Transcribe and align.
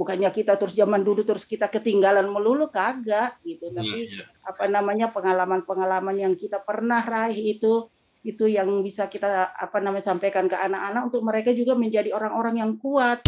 bukannya 0.00 0.32
kita 0.32 0.56
terus 0.56 0.72
zaman 0.72 1.04
dulu 1.04 1.28
terus 1.28 1.44
kita 1.44 1.68
ketinggalan 1.68 2.24
melulu 2.24 2.72
kagak 2.72 3.36
gitu 3.44 3.68
iya, 3.68 3.76
tapi 3.76 3.98
yeah, 4.08 4.24
yeah. 4.24 4.48
apa 4.48 4.64
namanya 4.72 5.12
pengalaman-pengalaman 5.12 6.16
yang 6.16 6.32
kita 6.40 6.56
pernah 6.64 7.04
raih 7.04 7.60
itu 7.60 7.84
itu 8.24 8.48
yang 8.48 8.80
bisa 8.80 9.12
kita 9.12 9.52
apa 9.52 9.76
namanya 9.84 10.08
sampaikan 10.08 10.48
ke 10.48 10.56
anak-anak 10.56 11.12
untuk 11.12 11.20
mereka 11.20 11.52
juga 11.52 11.76
menjadi 11.76 12.16
orang-orang 12.16 12.64
yang 12.64 12.72
kuat. 12.80 13.20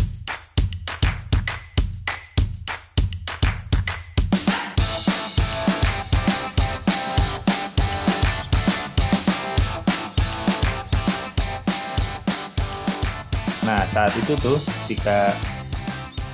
Nah 13.64 13.84
saat 13.88 14.12
itu 14.20 14.36
tuh 14.40 14.60
ketika 14.84 15.32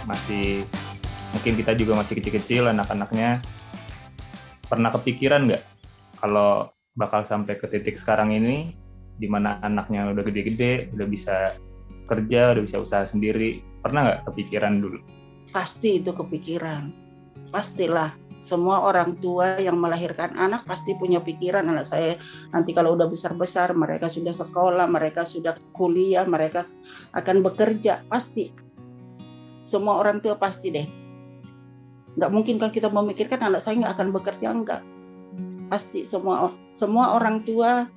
masih 0.09 0.65
mungkin 1.37 1.61
kita 1.61 1.77
juga 1.77 1.93
masih 2.01 2.17
kecil-kecil 2.17 2.73
anak-anaknya. 2.73 3.45
Pernah 4.65 4.91
kepikiran 4.97 5.45
nggak 5.49 5.63
kalau 6.25 6.73
bakal 6.97 7.23
sampai 7.29 7.61
ke 7.61 7.69
titik 7.69 8.01
sekarang 8.01 8.33
ini 8.33 8.73
di 9.21 9.29
mana 9.29 9.61
anaknya 9.61 10.09
udah 10.09 10.25
gede-gede 10.25 10.91
udah 10.97 11.07
bisa 11.07 11.53
kerja 12.09 12.57
udah 12.57 12.63
bisa 12.65 12.81
usaha 12.81 13.05
sendiri? 13.05 13.61
Pernah 13.85 14.01
nggak 14.09 14.21
kepikiran 14.33 14.81
dulu? 14.81 14.99
Pasti 15.53 16.01
itu 16.01 16.17
kepikiran. 16.17 16.91
Pastilah 17.53 18.17
semua 18.39 18.87
orang 18.87 19.19
tua 19.19 19.59
yang 19.59 19.75
melahirkan 19.77 20.37
anak 20.39 20.65
pasti 20.65 20.95
punya 20.95 21.21
pikiran. 21.21 21.67
Anak 21.69 21.87
saya 21.87 22.17
nanti 22.55 22.71
kalau 22.73 22.95
udah 22.97 23.11
besar-besar 23.11 23.75
mereka 23.75 24.07
sudah 24.07 24.33
sekolah 24.33 24.87
mereka 24.87 25.27
sudah 25.27 25.59
kuliah 25.75 26.25
mereka 26.25 26.65
akan 27.13 27.45
bekerja. 27.45 28.07
Pasti 28.07 28.68
semua 29.69 30.01
orang 30.01 30.25
tua 30.25 30.41
pasti 30.41 30.73
deh. 30.73 30.89
Nggak 32.17 32.31
mungkin 32.33 32.57
kan 32.57 32.73
kita 32.73 32.89
memikirkan 32.89 33.45
anak 33.45 33.61
saya 33.61 33.77
nggak 33.85 33.95
akan 33.95 34.09
bekerja 34.17 34.49
enggak 34.49 34.83
pasti 35.69 36.09
semua 36.09 36.49
semua 36.73 37.13
orang 37.13 37.45
tua 37.45 37.93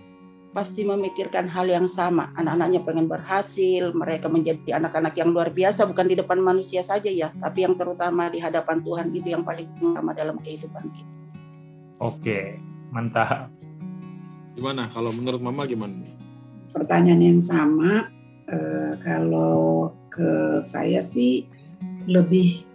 pasti 0.52 0.84
memikirkan 0.84 1.48
hal 1.48 1.72
yang 1.72 1.88
sama. 1.88 2.36
Anak-anaknya 2.36 2.84
pengen 2.84 3.08
berhasil 3.08 3.96
mereka 3.96 4.28
menjadi 4.28 4.84
anak-anak 4.84 5.16
yang 5.16 5.32
luar 5.32 5.48
biasa 5.48 5.88
bukan 5.88 6.12
di 6.12 6.20
depan 6.20 6.44
manusia 6.44 6.84
saja 6.84 7.08
ya 7.08 7.32
tapi 7.40 7.64
yang 7.64 7.80
terutama 7.80 8.28
di 8.28 8.44
hadapan 8.44 8.84
Tuhan 8.84 9.16
itu 9.16 9.32
yang 9.32 9.48
paling 9.48 9.72
utama 9.80 10.12
dalam 10.12 10.36
kehidupan 10.44 10.84
kita. 10.92 11.12
Oke 12.04 12.60
mantap. 12.92 13.48
Gimana? 14.52 14.92
Kalau 14.92 15.16
menurut 15.16 15.40
mama 15.40 15.64
gimana 15.64 16.12
pertanyaan 16.72 17.22
yang 17.22 17.42
sama 17.44 18.08
eh, 18.48 18.94
kalau 19.04 19.92
ke 20.08 20.60
saya 20.64 21.04
sih 21.04 21.51
lebih 22.10 22.66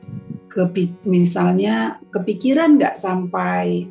ke 0.46 0.64
misalnya 1.04 2.00
kepikiran 2.08 2.78
nggak 2.78 2.96
sampai 2.96 3.84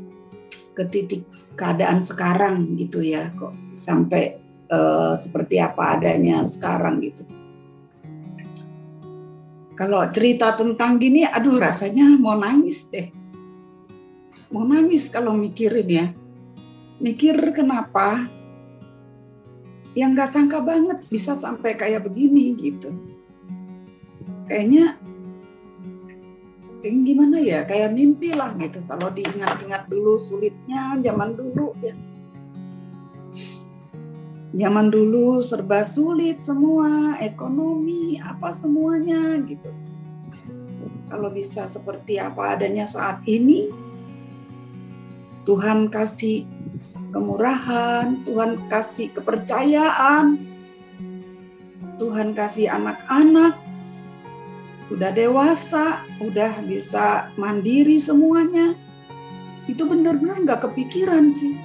ke 0.76 0.84
titik 0.88 1.24
keadaan 1.56 2.04
sekarang 2.04 2.76
gitu 2.76 3.00
ya 3.00 3.32
kok 3.36 3.56
sampai 3.72 4.40
uh, 4.72 5.16
seperti 5.16 5.62
apa 5.62 6.00
adanya 6.00 6.44
sekarang 6.44 7.00
gitu. 7.04 7.24
Kalau 9.76 10.08
cerita 10.08 10.56
tentang 10.56 10.96
gini, 10.96 11.28
aduh 11.28 11.60
rasanya 11.60 12.16
mau 12.16 12.40
nangis 12.40 12.88
deh. 12.88 13.12
Mau 14.48 14.64
nangis 14.64 15.12
kalau 15.12 15.36
mikirin 15.36 15.90
ya. 15.92 16.08
Mikir 17.04 17.36
kenapa 17.52 18.32
yang 20.00 20.16
nggak 20.16 20.32
sangka 20.32 20.64
banget 20.64 21.04
bisa 21.12 21.36
sampai 21.36 21.76
kayak 21.76 22.08
begini 22.08 22.56
gitu 22.56 22.92
kayaknya 24.46 25.00
kayak 26.86 27.02
gimana 27.02 27.42
ya? 27.42 27.66
Kayak 27.66 27.98
mimpi 27.98 28.30
lah 28.38 28.54
gitu. 28.62 28.86
Kalau 28.86 29.10
diingat-ingat 29.10 29.90
dulu 29.90 30.22
sulitnya 30.22 30.94
zaman 31.02 31.34
dulu 31.34 31.74
ya. 31.82 31.98
Zaman 34.54 34.94
dulu 34.94 35.42
serba 35.42 35.82
sulit 35.82 36.46
semua 36.46 37.18
ekonomi 37.18 38.22
apa 38.22 38.54
semuanya 38.54 39.42
gitu. 39.50 39.74
Kalau 41.10 41.34
bisa 41.34 41.66
seperti 41.66 42.22
apa 42.22 42.54
adanya 42.54 42.86
saat 42.86 43.26
ini 43.26 43.74
Tuhan 45.50 45.90
kasih 45.90 46.46
kemurahan 47.10 48.22
Tuhan 48.30 48.70
kasih 48.70 49.10
kepercayaan 49.10 50.38
Tuhan 51.98 52.38
kasih 52.38 52.70
anak-anak 52.70 53.65
udah 54.92 55.12
dewasa, 55.14 56.06
udah 56.22 56.62
bisa 56.66 57.30
mandiri 57.40 57.98
semuanya. 57.98 58.78
Itu 59.66 59.90
benar-benar 59.90 60.46
nggak 60.46 60.62
kepikiran 60.70 61.34
sih. 61.34 61.58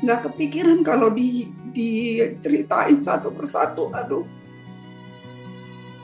Nggak 0.00 0.32
kepikiran 0.32 0.80
kalau 0.86 1.12
di 1.12 1.52
diceritain 1.68 2.98
satu 2.98 3.28
persatu, 3.34 3.92
aduh. 3.92 4.24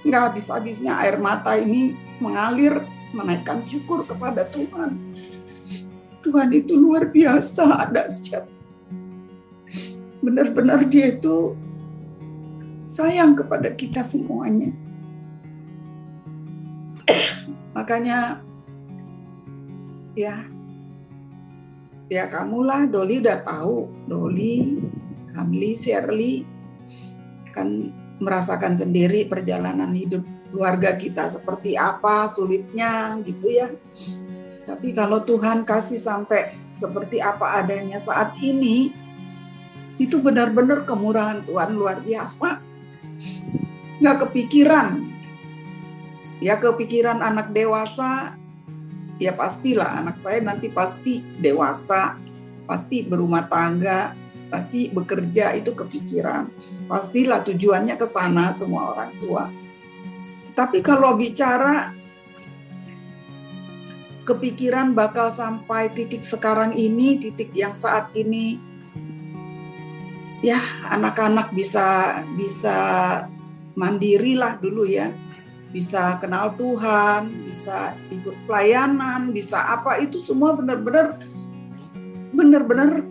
Nggak 0.04 0.22
habis-habisnya 0.32 1.00
air 1.00 1.16
mata 1.16 1.56
ini 1.56 1.96
mengalir 2.20 2.84
menaikkan 3.16 3.64
syukur 3.64 4.04
kepada 4.04 4.44
Tuhan. 4.52 5.00
Tuhan 6.20 6.48
itu 6.52 6.76
luar 6.76 7.08
biasa 7.08 7.88
ada 7.88 8.08
setiap 8.08 8.48
benar-benar 10.24 10.88
dia 10.88 11.12
itu 11.12 11.52
sayang 12.88 13.36
kepada 13.36 13.68
kita 13.76 14.00
semuanya 14.00 14.72
makanya 17.76 18.40
ya 20.14 20.46
ya 22.08 22.30
kamulah 22.30 22.86
Doli 22.88 23.20
udah 23.20 23.42
tahu. 23.42 23.90
Doli 24.06 24.78
Hamli 25.34 25.74
Shirley 25.74 26.46
kan 27.50 27.90
merasakan 28.22 28.78
sendiri 28.78 29.26
perjalanan 29.26 29.90
hidup 29.90 30.22
keluarga 30.54 30.94
kita 30.94 31.26
seperti 31.26 31.74
apa 31.74 32.30
sulitnya 32.30 33.18
gitu 33.26 33.46
ya. 33.50 33.68
Tapi 34.64 34.94
kalau 34.96 35.20
Tuhan 35.26 35.66
kasih 35.66 36.00
sampai 36.00 36.54
seperti 36.72 37.20
apa 37.20 37.60
adanya 37.60 38.00
saat 38.00 38.38
ini 38.40 38.94
itu 39.98 40.18
benar-benar 40.18 40.86
kemurahan 40.86 41.42
Tuhan 41.42 41.74
luar 41.74 42.02
biasa. 42.02 42.58
Nggak 43.98 44.16
kepikiran 44.26 45.13
ya 46.42 46.58
kepikiran 46.58 47.22
anak 47.22 47.54
dewasa 47.54 48.34
ya 49.22 49.34
pastilah 49.34 50.02
anak 50.02 50.18
saya 50.22 50.42
nanti 50.42 50.70
pasti 50.70 51.22
dewasa 51.38 52.18
pasti 52.64 53.04
berumah 53.06 53.46
tangga 53.46 54.24
pasti 54.54 54.86
bekerja 54.86 55.50
itu 55.58 55.74
kepikiran. 55.74 56.46
Pastilah 56.86 57.42
tujuannya 57.42 57.98
ke 57.98 58.06
sana 58.06 58.54
semua 58.54 58.94
orang 58.94 59.10
tua. 59.18 59.50
Tetapi 60.46 60.78
kalau 60.78 61.18
bicara 61.18 61.90
kepikiran 64.22 64.94
bakal 64.94 65.34
sampai 65.34 65.90
titik 65.90 66.22
sekarang 66.22 66.78
ini 66.78 67.18
titik 67.18 67.50
yang 67.52 67.74
saat 67.74 68.08
ini 68.16 68.56
ya 70.40 70.56
anak-anak 70.88 71.52
bisa 71.52 72.20
bisa 72.38 72.76
mandirilah 73.76 74.56
dulu 74.62 74.88
ya 74.88 75.12
bisa 75.74 76.22
kenal 76.22 76.54
Tuhan, 76.54 77.50
bisa 77.50 77.98
ikut 78.14 78.46
pelayanan, 78.46 79.34
bisa 79.34 79.58
apa 79.58 79.98
itu 79.98 80.22
semua 80.22 80.54
benar-benar 80.54 81.18
benar-benar 82.30 83.02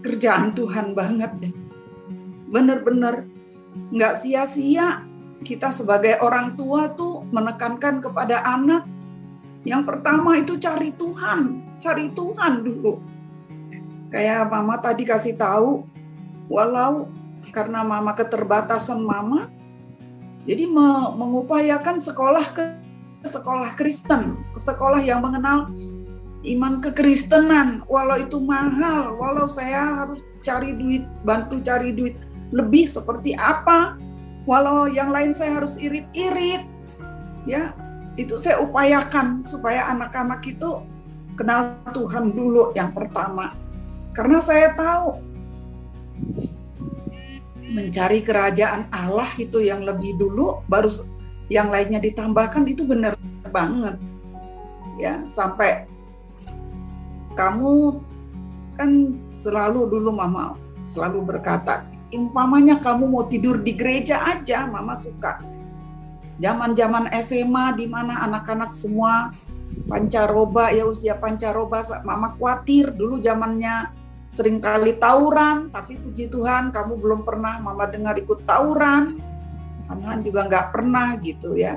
kerjaan 0.00 0.56
Tuhan 0.56 0.96
banget 0.96 1.36
deh. 1.36 1.54
Benar-benar 2.48 3.28
nggak 3.92 4.16
sia-sia 4.16 5.04
kita 5.44 5.68
sebagai 5.68 6.16
orang 6.24 6.56
tua 6.56 6.96
tuh 6.96 7.28
menekankan 7.28 8.00
kepada 8.00 8.40
anak 8.40 8.88
yang 9.62 9.86
pertama 9.86 10.40
itu 10.40 10.58
cari 10.58 10.90
Tuhan, 10.96 11.62
cari 11.78 12.10
Tuhan 12.10 12.66
dulu. 12.66 12.98
Kayak 14.10 14.48
mama 14.48 14.80
tadi 14.80 15.04
kasih 15.06 15.38
tahu, 15.38 15.86
walau 16.48 17.06
karena 17.54 17.86
mama 17.86 18.16
keterbatasan 18.16 19.04
mama, 19.04 19.46
jadi 20.42 20.66
mengupayakan 21.14 22.02
sekolah 22.02 22.46
ke 22.50 22.64
sekolah 23.22 23.78
Kristen, 23.78 24.42
sekolah 24.58 24.98
yang 24.98 25.22
mengenal 25.22 25.70
iman 26.42 26.82
kekristenan, 26.82 27.86
walau 27.86 28.18
itu 28.18 28.42
mahal, 28.42 29.14
walau 29.14 29.46
saya 29.46 30.02
harus 30.02 30.26
cari 30.42 30.74
duit, 30.74 31.06
bantu 31.22 31.62
cari 31.62 31.94
duit 31.94 32.18
lebih 32.50 32.90
seperti 32.90 33.38
apa, 33.38 33.94
walau 34.42 34.90
yang 34.90 35.14
lain 35.14 35.30
saya 35.30 35.62
harus 35.62 35.78
irit-irit, 35.78 36.66
ya 37.46 37.70
itu 38.18 38.34
saya 38.42 38.58
upayakan 38.58 39.46
supaya 39.46 39.86
anak-anak 39.94 40.42
itu 40.42 40.82
kenal 41.38 41.78
Tuhan 41.94 42.34
dulu 42.34 42.74
yang 42.74 42.90
pertama, 42.90 43.54
karena 44.10 44.42
saya 44.42 44.74
tahu 44.74 45.22
mencari 47.72 48.20
kerajaan 48.20 48.92
Allah 48.92 49.28
itu 49.40 49.64
yang 49.64 49.80
lebih 49.82 50.20
dulu 50.20 50.60
baru 50.68 50.92
yang 51.48 51.72
lainnya 51.72 51.98
ditambahkan 51.98 52.68
itu 52.68 52.84
benar 52.84 53.16
banget. 53.48 53.96
Ya 55.00 55.24
sampai 55.26 55.88
kamu 57.32 58.00
kan 58.76 59.16
selalu 59.24 59.88
dulu 59.88 60.12
mama 60.12 60.56
selalu 60.84 61.24
berkata 61.24 61.88
umpamanya 62.12 62.76
kamu 62.76 63.08
mau 63.08 63.24
tidur 63.24 63.64
di 63.64 63.72
gereja 63.72 64.20
aja 64.20 64.68
mama 64.68 64.92
suka. 64.92 65.40
Zaman-zaman 66.36 67.08
SMA 67.24 67.76
di 67.76 67.88
mana 67.88 68.20
anak-anak 68.28 68.76
semua 68.76 69.32
pancaroba 69.88 70.68
ya 70.68 70.84
usia 70.84 71.16
pancaroba 71.16 71.80
mama 72.04 72.36
khawatir 72.36 72.92
dulu 72.92 73.16
zamannya 73.20 74.01
sering 74.32 74.64
kali 74.64 74.96
tawuran 74.96 75.68
tapi 75.68 76.00
puji 76.00 76.32
Tuhan 76.32 76.72
kamu 76.72 76.96
belum 76.96 77.20
pernah 77.20 77.60
mama 77.60 77.84
dengar 77.84 78.16
ikut 78.16 78.48
tawuran. 78.48 79.20
Anan 79.92 80.24
juga 80.24 80.48
nggak 80.48 80.72
pernah 80.72 81.20
gitu 81.20 81.52
ya. 81.52 81.76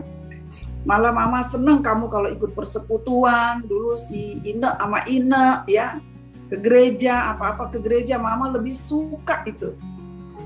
Malah 0.87 1.11
mama 1.11 1.43
seneng 1.43 1.83
kamu 1.83 2.07
kalau 2.07 2.31
ikut 2.31 2.55
persekutuan. 2.55 3.59
Dulu 3.67 3.99
si 3.99 4.39
Ine 4.47 4.71
sama 4.71 5.03
Ine 5.03 5.67
ya 5.67 5.99
ke 6.47 6.55
gereja 6.55 7.35
apa-apa 7.35 7.75
ke 7.75 7.83
gereja 7.83 8.15
mama 8.15 8.47
lebih 8.47 8.71
suka 8.71 9.43
itu 9.43 9.75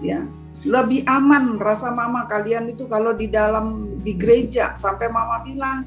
ya. 0.01 0.25
Lebih 0.65 1.05
aman 1.05 1.61
rasa 1.61 1.93
mama 1.93 2.25
kalian 2.25 2.73
itu 2.73 2.89
kalau 2.89 3.13
di 3.13 3.29
dalam 3.29 4.01
di 4.01 4.17
gereja. 4.17 4.73
Sampai 4.73 5.13
mama 5.13 5.45
bilang 5.45 5.85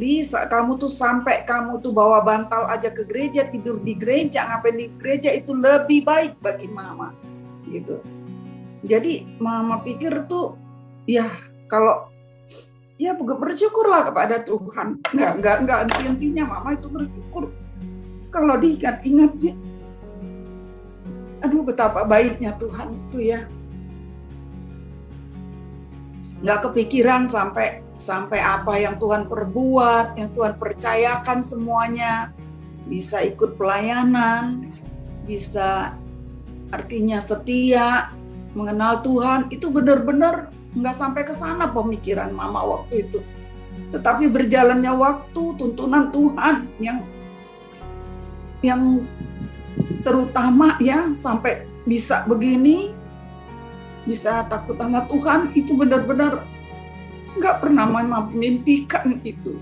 Lisa 0.00 0.48
kamu 0.48 0.80
tuh 0.80 0.88
sampai 0.88 1.44
kamu 1.44 1.84
tuh 1.84 1.92
bawa 1.92 2.24
bantal 2.24 2.64
aja 2.72 2.88
ke 2.88 3.04
gereja 3.04 3.44
tidur 3.44 3.76
di 3.76 3.92
gereja 3.92 4.48
ngapain 4.48 4.76
di 4.76 4.86
gereja 4.96 5.28
itu 5.32 5.52
lebih 5.52 6.00
baik 6.08 6.40
bagi 6.40 6.64
mama 6.64 7.12
gitu 7.68 8.00
jadi 8.82 9.28
mama 9.36 9.84
pikir 9.84 10.24
tuh 10.26 10.56
ya 11.04 11.28
kalau 11.68 12.12
ya 13.02 13.18
bersyukurlah 13.18 14.06
kepada 14.06 14.46
Tuhan. 14.46 15.02
Nggak, 15.10 15.32
nggak, 15.42 15.56
nggak 15.66 16.00
intinya 16.06 16.44
mama 16.58 16.78
itu 16.78 16.86
bersyukur. 16.86 17.50
Kalau 18.32 18.54
diingat-ingat 18.56 19.32
sih, 19.36 19.54
aduh 21.44 21.66
betapa 21.66 22.06
baiknya 22.06 22.54
Tuhan 22.56 22.94
itu 22.96 23.18
ya. 23.20 23.44
Nggak 26.40 26.70
kepikiran 26.70 27.26
sampai 27.26 27.82
sampai 28.02 28.42
apa 28.42 28.74
yang 28.82 28.98
Tuhan 28.98 29.30
perbuat, 29.30 30.18
yang 30.18 30.34
Tuhan 30.34 30.58
percayakan 30.58 31.38
semuanya. 31.46 32.34
Bisa 32.90 33.22
ikut 33.22 33.54
pelayanan, 33.54 34.66
bisa 35.22 35.94
artinya 36.74 37.22
setia, 37.22 38.10
mengenal 38.58 39.06
Tuhan, 39.06 39.46
itu 39.54 39.70
benar-benar 39.70 40.50
nggak 40.74 40.96
sampai 40.98 41.22
ke 41.22 41.34
sana 41.36 41.70
pemikiran 41.70 42.34
mama 42.34 42.66
waktu 42.66 43.06
itu. 43.06 43.22
Tetapi 43.94 44.26
berjalannya 44.28 44.92
waktu, 44.98 45.42
tuntunan 45.56 46.10
Tuhan 46.10 46.66
yang 46.82 47.06
yang 48.66 49.06
terutama 50.02 50.74
ya 50.82 51.14
sampai 51.14 51.70
bisa 51.86 52.26
begini, 52.26 52.90
bisa 54.06 54.42
takut 54.50 54.74
sama 54.74 55.06
Tuhan 55.06 55.54
itu 55.54 55.78
benar-benar 55.78 56.51
nggak 57.38 57.64
pernah 57.64 57.86
mama 57.88 58.28
mimpikan 58.32 59.20
itu. 59.22 59.58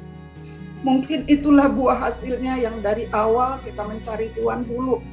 Mungkin 0.81 1.29
itulah 1.29 1.69
buah 1.69 2.09
hasilnya 2.09 2.57
yang 2.57 2.81
dari 2.81 3.05
awal 3.13 3.61
kita 3.61 3.85
mencari 3.85 4.33
Tuhan 4.33 4.65
dulu. 4.65 5.05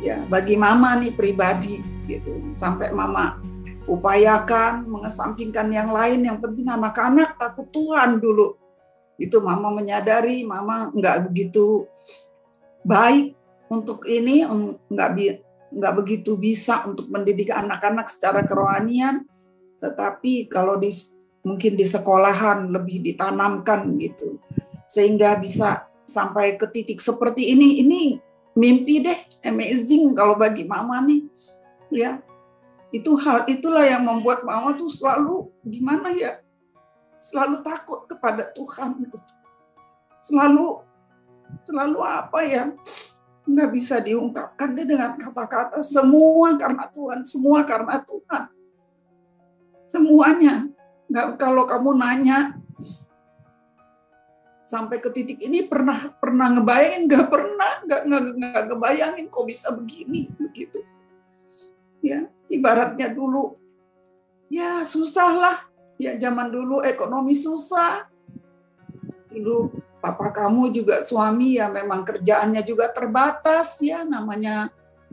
Ya, 0.00 0.24
bagi 0.28 0.56
mama 0.56 0.96
nih 0.96 1.12
pribadi 1.12 1.84
gitu. 2.08 2.40
Sampai 2.56 2.92
mama 2.96 3.36
upayakan 3.86 4.82
mengesampingkan 4.90 5.70
yang 5.70 5.94
lain 5.94 6.26
yang 6.26 6.38
penting 6.42 6.66
anak-anak 6.66 7.38
takut 7.38 7.70
Tuhan 7.70 8.18
dulu 8.18 8.58
itu 9.16 9.38
mama 9.40 9.72
menyadari 9.72 10.42
mama 10.42 10.90
nggak 10.92 11.30
begitu 11.30 11.86
baik 12.82 13.38
untuk 13.70 14.04
ini 14.04 14.44
nggak 14.90 15.10
nggak 15.72 15.94
begitu 16.02 16.34
bisa 16.36 16.84
untuk 16.84 17.08
mendidik 17.08 17.54
anak-anak 17.54 18.10
secara 18.10 18.42
kerohanian 18.44 19.24
tetapi 19.80 20.50
kalau 20.50 20.76
di 20.76 20.90
mungkin 21.46 21.78
di 21.78 21.86
sekolahan 21.86 22.74
lebih 22.74 23.06
ditanamkan 23.06 23.86
gitu. 24.02 24.42
Sehingga 24.90 25.38
bisa 25.38 25.86
sampai 26.02 26.58
ke 26.58 26.66
titik 26.66 26.98
seperti 26.98 27.54
ini 27.54 27.86
ini 27.86 28.02
mimpi 28.58 29.06
deh 29.06 29.18
amazing 29.46 30.18
kalau 30.18 30.34
bagi 30.34 30.66
mama 30.66 30.98
nih 31.06 31.22
ya. 31.94 32.18
Itu 32.90 33.14
hal 33.14 33.46
itulah 33.46 33.86
yang 33.86 34.02
membuat 34.02 34.42
mama 34.42 34.74
tuh 34.74 34.90
selalu 34.90 35.50
gimana 35.62 36.10
ya 36.10 36.42
selalu 37.16 37.64
takut 37.64 38.04
kepada 38.06 38.52
Tuhan 38.52 39.02
gitu. 39.02 39.18
selalu 40.20 40.82
selalu 41.62 42.00
apa 42.02 42.40
ya 42.42 42.64
nggak 43.46 43.70
bisa 43.70 44.02
diungkapkan 44.02 44.74
deh 44.74 44.86
dengan 44.86 45.14
kata-kata 45.14 45.78
semua 45.80 46.58
karena 46.58 46.84
Tuhan 46.90 47.20
semua 47.22 47.62
karena 47.62 48.02
Tuhan. 48.02 48.44
Semuanya 49.86 50.66
nggak 51.06 51.38
kalau 51.38 51.64
kamu 51.64 51.94
nanya 51.94 52.58
sampai 54.66 54.98
ke 54.98 55.08
titik 55.14 55.38
ini 55.38 55.64
pernah 55.64 56.10
pernah 56.18 56.50
ngebayangin? 56.50 57.06
Nggak 57.06 57.26
pernah. 57.30 57.72
Nggak 57.86 58.02
nggak 58.10 58.64
ngebayangin 58.66 59.26
kok 59.30 59.46
bisa 59.46 59.70
begini 59.70 60.26
begitu. 60.36 60.82
Ya 62.02 62.26
ibaratnya 62.50 63.10
dulu 63.10 63.58
ya 64.50 64.82
susah 64.86 65.30
lah 65.34 65.56
ya 65.96 66.18
zaman 66.18 66.50
dulu 66.50 66.82
ekonomi 66.82 67.32
susah. 67.32 68.10
Dulu 69.30 69.70
papa 70.02 70.34
kamu 70.34 70.74
juga 70.74 71.00
suami 71.02 71.56
ya 71.62 71.70
memang 71.70 72.02
kerjaannya 72.02 72.62
juga 72.66 72.90
terbatas 72.90 73.78
ya 73.78 74.02
namanya 74.02 74.70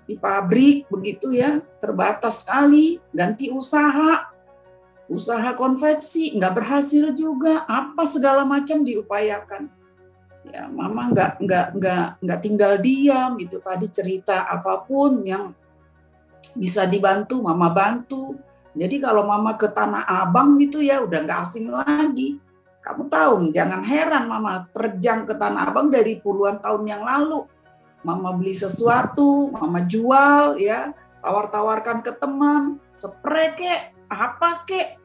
di 0.09 0.17
pabrik 0.17 0.89
begitu 0.89 1.29
ya. 1.29 1.61
Terbatas 1.77 2.41
sekali 2.41 2.97
ganti 3.13 3.53
usaha 3.53 4.32
usaha 5.13 5.53
konveksi 5.53 6.33
nggak 6.35 6.53
berhasil 6.57 7.13
juga 7.13 7.63
apa 7.69 8.03
segala 8.09 8.43
macam 8.43 8.81
diupayakan 8.81 9.69
ya 10.49 10.67
mama 10.67 11.13
nggak 11.13 11.39
nggak 11.39 11.67
nggak 11.77 12.05
nggak 12.19 12.39
tinggal 12.41 12.73
diam 12.81 13.37
itu 13.37 13.61
tadi 13.61 13.87
cerita 13.93 14.43
apa 14.49 14.81
pun 14.83 15.23
yang 15.23 15.53
bisa 16.53 16.85
dibantu, 16.85 17.41
mama 17.41 17.73
bantu. 17.73 18.37
Jadi 18.73 18.97
kalau 19.01 19.25
mama 19.25 19.53
ke 19.53 19.69
Tanah 19.69 20.05
Abang 20.05 20.57
gitu 20.57 20.81
ya 20.81 21.01
udah 21.01 21.19
nggak 21.25 21.39
asing 21.45 21.69
lagi. 21.69 22.41
Kamu 22.83 23.07
tahu, 23.07 23.53
jangan 23.53 23.81
heran 23.85 24.27
mama 24.27 24.67
terjang 24.73 25.23
ke 25.23 25.33
Tanah 25.37 25.71
Abang 25.71 25.93
dari 25.93 26.19
puluhan 26.19 26.59
tahun 26.59 26.83
yang 26.89 27.03
lalu. 27.05 27.45
Mama 28.03 28.35
beli 28.35 28.51
sesuatu, 28.51 29.53
mama 29.55 29.79
jual 29.87 30.59
ya, 30.59 30.91
tawar-tawarkan 31.23 32.03
ke 32.03 32.11
teman, 32.19 32.75
spray 32.91 33.55
kek, 33.55 33.95
apa 34.11 34.67
kek, 34.67 34.99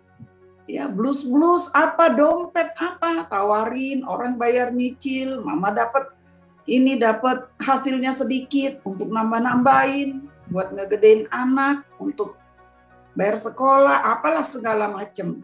ya 0.68 0.84
blus-blus 0.86 1.72
apa 1.72 2.12
dompet 2.12 2.76
apa 2.76 3.24
tawarin 3.26 4.04
orang 4.04 4.36
bayar 4.36 4.68
nyicil 4.68 5.40
mama 5.40 5.72
dapat 5.72 6.12
ini 6.68 7.00
dapat 7.00 7.48
hasilnya 7.56 8.12
sedikit 8.12 8.84
untuk 8.84 9.08
nambah-nambahin 9.08 10.28
buat 10.52 10.68
ngegedein 10.72 11.24
anak, 11.32 11.88
untuk 11.96 12.36
bayar 13.16 13.40
sekolah, 13.40 14.04
apalah 14.04 14.44
segala 14.44 14.92
macem. 14.92 15.40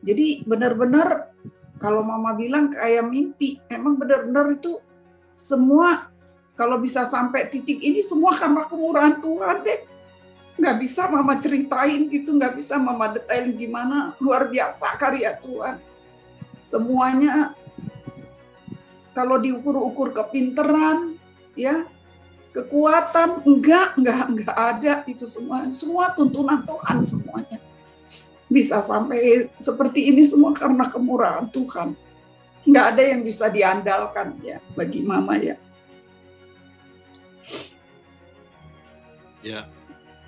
Jadi 0.00 0.40
benar-benar 0.48 1.32
kalau 1.76 2.00
mama 2.00 2.32
bilang 2.32 2.72
kayak 2.72 3.04
mimpi, 3.04 3.60
emang 3.68 4.00
benar-benar 4.00 4.56
itu 4.56 4.80
semua 5.36 6.08
kalau 6.56 6.80
bisa 6.80 7.04
sampai 7.04 7.50
titik 7.52 7.84
ini 7.84 8.00
semua 8.00 8.32
karena 8.32 8.64
kemurahan 8.64 9.20
Tuhan 9.20 9.56
deh. 9.68 9.80
Nggak 10.54 10.76
bisa 10.78 11.10
mama 11.10 11.34
ceritain 11.42 12.06
gitu, 12.06 12.30
nggak 12.38 12.54
bisa 12.54 12.78
mama 12.78 13.10
detail 13.10 13.50
gimana, 13.58 14.14
luar 14.22 14.46
biasa 14.46 14.94
karya 14.94 15.34
Tuhan. 15.42 15.82
Semuanya 16.62 17.58
kalau 19.10 19.42
diukur-ukur 19.42 20.14
kepinteran, 20.14 21.18
ya 21.58 21.86
kekuatan 22.54 23.42
enggak 23.42 23.98
enggak 23.98 24.22
enggak 24.30 24.54
ada 24.54 24.94
itu 25.10 25.26
semua. 25.26 25.66
Semua 25.74 26.14
tuntunan 26.14 26.62
Tuhan 26.62 27.02
semuanya. 27.02 27.58
Bisa 28.46 28.78
sampai 28.78 29.50
seperti 29.58 30.14
ini 30.14 30.22
semua 30.22 30.54
karena 30.54 30.86
kemurahan 30.86 31.50
Tuhan. 31.50 31.98
Enggak 32.62 32.86
ada 32.94 33.02
yang 33.02 33.20
bisa 33.26 33.50
diandalkan 33.50 34.38
ya 34.38 34.62
bagi 34.78 35.02
mama 35.02 35.34
ya. 35.34 35.58
Ya 39.44 39.68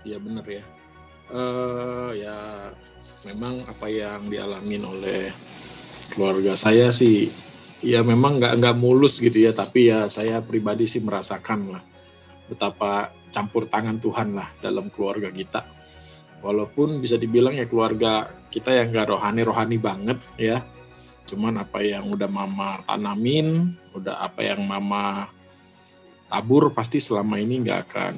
ya 0.06 0.22
benar 0.22 0.46
ya 0.46 0.62
uh, 1.34 2.10
ya 2.14 2.36
memang 3.26 3.66
apa 3.66 3.86
yang 3.90 4.30
dialamin 4.30 4.86
oleh 4.86 5.34
keluarga 6.14 6.54
saya 6.54 6.94
sih 6.94 7.34
ya 7.82 8.06
memang 8.06 8.38
nggak 8.38 8.62
nggak 8.62 8.76
mulus 8.78 9.18
gitu 9.18 9.42
ya 9.42 9.50
tapi 9.50 9.90
ya 9.90 10.06
saya 10.06 10.38
pribadi 10.38 10.86
sih 10.86 11.02
merasakan 11.02 11.74
lah 11.74 11.82
betapa 12.46 13.10
campur 13.34 13.66
tangan 13.66 13.98
Tuhan 13.98 14.38
lah 14.38 14.48
dalam 14.62 14.88
keluarga 14.88 15.28
kita. 15.28 15.66
Walaupun 16.40 17.02
bisa 17.02 17.18
dibilang 17.18 17.58
ya 17.58 17.66
keluarga 17.66 18.30
kita 18.54 18.70
yang 18.70 18.94
gak 18.94 19.10
rohani-rohani 19.10 19.82
banget 19.82 20.20
ya, 20.38 20.62
Cuman 21.26 21.58
apa 21.58 21.82
yang 21.82 22.06
udah 22.06 22.30
mama 22.30 22.80
tanamin, 22.86 23.74
udah 23.98 24.30
apa 24.30 24.46
yang 24.46 24.62
mama 24.62 25.26
tabur 26.30 26.70
pasti 26.70 27.02
selama 27.02 27.42
ini 27.42 27.66
nggak 27.66 27.80
akan 27.90 28.14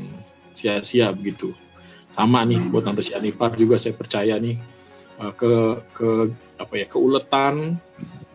sia-sia 0.52 1.08
begitu. 1.16 1.56
Sama 2.08 2.44
nih 2.44 2.58
buat 2.72 2.88
Tante 2.88 3.04
Sianifar 3.04 3.54
juga 3.54 3.76
saya 3.76 3.92
percaya 3.92 4.40
nih 4.40 4.56
uh, 5.20 5.32
ke 5.32 5.52
ke 5.92 6.08
apa 6.58 6.74
ya 6.74 6.86
keuletan 6.88 7.78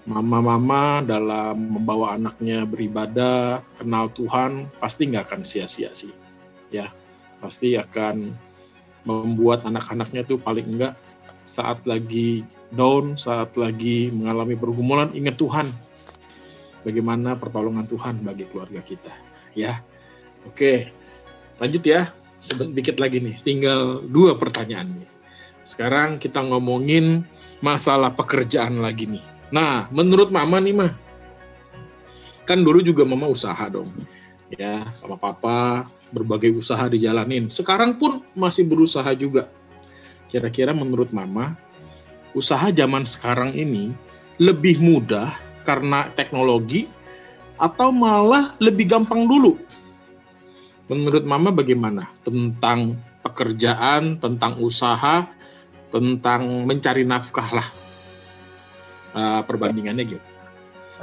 mama-mama 0.04 1.00
dalam 1.04 1.56
membawa 1.80 2.16
anaknya 2.20 2.68
beribadah, 2.68 3.64
kenal 3.80 4.12
Tuhan, 4.12 4.68
pasti 4.84 5.08
nggak 5.08 5.32
akan 5.32 5.42
sia-sia 5.48 5.96
sih. 5.96 6.12
Ya, 6.74 6.92
pasti 7.40 7.80
akan 7.80 8.36
membuat 9.08 9.64
anak-anaknya 9.64 10.28
tuh 10.28 10.40
paling 10.40 10.76
enggak 10.76 10.96
saat 11.44 11.84
lagi 11.84 12.44
down, 12.72 13.16
saat 13.20 13.56
lagi 13.56 14.12
mengalami 14.12 14.56
pergumulan, 14.56 15.12
ingat 15.16 15.40
Tuhan. 15.40 15.68
Bagaimana 16.84 17.40
pertolongan 17.40 17.88
Tuhan 17.88 18.28
bagi 18.28 18.44
keluarga 18.52 18.84
kita. 18.84 19.12
Ya, 19.56 19.80
oke. 20.44 20.92
Lanjut 21.64 21.84
ya, 21.88 22.12
sedikit 22.44 23.00
lagi 23.00 23.24
nih. 23.24 23.40
Tinggal 23.48 24.04
dua 24.12 24.36
pertanyaan 24.36 25.00
nih. 25.00 25.12
Sekarang 25.64 26.20
kita 26.20 26.44
ngomongin 26.44 27.24
masalah 27.64 28.12
pekerjaan 28.12 28.84
lagi 28.84 29.08
nih. 29.08 29.24
Nah, 29.56 29.88
menurut 29.96 30.28
Mama 30.28 30.60
nih 30.60 30.76
mah, 30.76 30.92
kan 32.44 32.60
dulu 32.60 32.84
juga 32.84 33.08
Mama 33.08 33.32
usaha 33.32 33.64
dong. 33.72 33.88
Ya, 34.60 34.84
sama 34.92 35.16
Papa 35.16 35.88
berbagai 36.12 36.52
usaha 36.52 36.84
dijalanin. 36.92 37.48
Sekarang 37.48 37.96
pun 37.96 38.20
masih 38.36 38.68
berusaha 38.68 39.08
juga 39.16 39.48
Kira-kira 40.34 40.74
menurut 40.74 41.14
Mama, 41.14 41.54
usaha 42.34 42.74
zaman 42.74 43.06
sekarang 43.06 43.54
ini 43.54 43.94
lebih 44.42 44.82
mudah 44.82 45.30
karena 45.62 46.10
teknologi 46.18 46.90
atau 47.62 47.94
malah 47.94 48.58
lebih 48.58 48.90
gampang 48.90 49.30
dulu? 49.30 49.62
Menurut 50.94 51.26
Mama 51.26 51.50
bagaimana 51.50 52.10
tentang 52.22 52.98
pekerjaan, 53.26 54.22
tentang 54.22 54.62
usaha, 54.62 55.26
tentang 55.90 56.66
mencari 56.70 57.04
nafkah 57.04 57.50
lah? 57.50 57.68
Uh, 59.14 59.42
perbandingannya 59.46 60.18
gitu. 60.18 60.26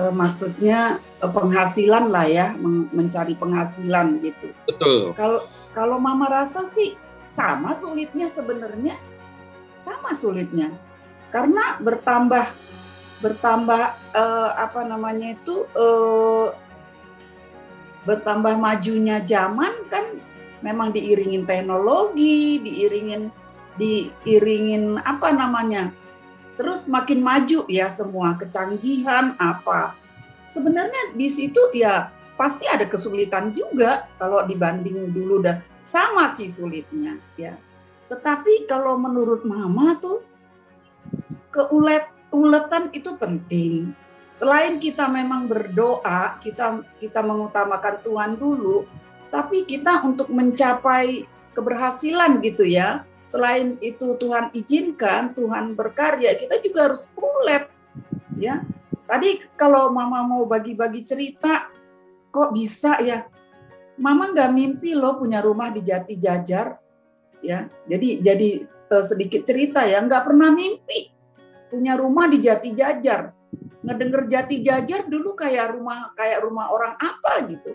Maksudnya 0.00 0.96
eh, 1.20 1.28
penghasilan 1.28 2.08
lah 2.08 2.24
ya, 2.24 2.56
mencari 2.94 3.36
penghasilan 3.36 4.24
gitu. 4.24 4.48
Betul. 4.64 5.12
Kalau 5.12 5.44
kalau 5.76 5.96
Mama 6.00 6.30
rasa 6.30 6.64
sih 6.64 6.96
sama 7.28 7.76
sulitnya 7.76 8.26
sebenarnya 8.26 8.96
sama 9.78 10.16
sulitnya 10.18 10.74
karena 11.30 11.78
bertambah 11.78 12.50
bertambah 13.22 13.82
eh, 14.16 14.50
apa 14.56 14.80
namanya 14.82 15.36
itu 15.36 15.68
eh, 15.76 16.46
bertambah 18.04 18.56
majunya 18.56 19.20
zaman 19.20 19.88
kan 19.92 20.20
memang 20.64 20.92
diiringin 20.92 21.44
teknologi 21.44 22.60
diiringin 22.60 23.32
diiringin 23.80 25.00
apa 25.00 25.32
namanya? 25.32 25.92
Terus 26.60 26.84
makin 26.92 27.24
maju 27.24 27.64
ya 27.72 27.88
semua 27.88 28.36
kecanggihan 28.36 29.32
apa. 29.40 29.96
Sebenarnya 30.44 31.16
di 31.16 31.28
situ 31.32 31.60
ya 31.72 32.12
pasti 32.36 32.68
ada 32.68 32.84
kesulitan 32.84 33.56
juga 33.56 34.08
kalau 34.20 34.44
dibanding 34.44 35.08
dulu 35.08 35.40
dah 35.40 35.60
sama 35.80 36.28
sih 36.28 36.52
sulitnya 36.52 37.16
ya. 37.40 37.56
Tetapi 38.12 38.68
kalau 38.68 39.00
menurut 39.00 39.46
mama 39.46 39.96
tuh 39.96 40.20
keulet 41.48 42.04
uletan 42.34 42.90
itu 42.92 43.14
penting. 43.16 43.94
Selain 44.40 44.80
kita 44.80 45.04
memang 45.04 45.44
berdoa, 45.44 46.40
kita 46.40 46.80
kita 46.96 47.20
mengutamakan 47.20 48.00
Tuhan 48.00 48.40
dulu, 48.40 48.88
tapi 49.28 49.68
kita 49.68 50.00
untuk 50.00 50.32
mencapai 50.32 51.28
keberhasilan 51.52 52.40
gitu 52.40 52.64
ya. 52.64 53.04
Selain 53.28 53.76
itu 53.84 54.16
Tuhan 54.16 54.48
izinkan, 54.56 55.36
Tuhan 55.36 55.76
berkarya, 55.76 56.40
kita 56.40 56.56
juga 56.64 56.88
harus 56.88 57.04
ulet 57.20 57.68
ya. 58.40 58.64
Tadi 59.04 59.44
kalau 59.60 59.92
mama 59.92 60.24
mau 60.24 60.48
bagi-bagi 60.48 61.04
cerita, 61.04 61.68
kok 62.32 62.56
bisa 62.56 62.96
ya? 63.04 63.28
Mama 64.00 64.32
nggak 64.32 64.56
mimpi 64.56 64.96
loh 64.96 65.20
punya 65.20 65.44
rumah 65.44 65.68
di 65.68 65.84
Jati 65.84 66.16
Jajar, 66.16 66.80
ya 67.44 67.68
jadi 67.84 68.24
jadi 68.24 68.50
uh, 68.88 69.04
sedikit 69.04 69.44
cerita 69.44 69.84
ya 69.84 70.00
nggak 70.00 70.24
pernah 70.24 70.48
mimpi 70.52 71.12
punya 71.68 71.96
rumah 71.96 72.28
di 72.28 72.40
Jati 72.40 72.70
Jajar 72.72 73.39
ngedenger 73.80 74.22
Jati 74.28 74.56
Jajar 74.60 75.08
dulu 75.08 75.32
kayak 75.32 75.76
rumah 75.76 76.12
kayak 76.12 76.44
rumah 76.44 76.68
orang 76.68 76.94
apa 77.00 77.48
gitu 77.48 77.72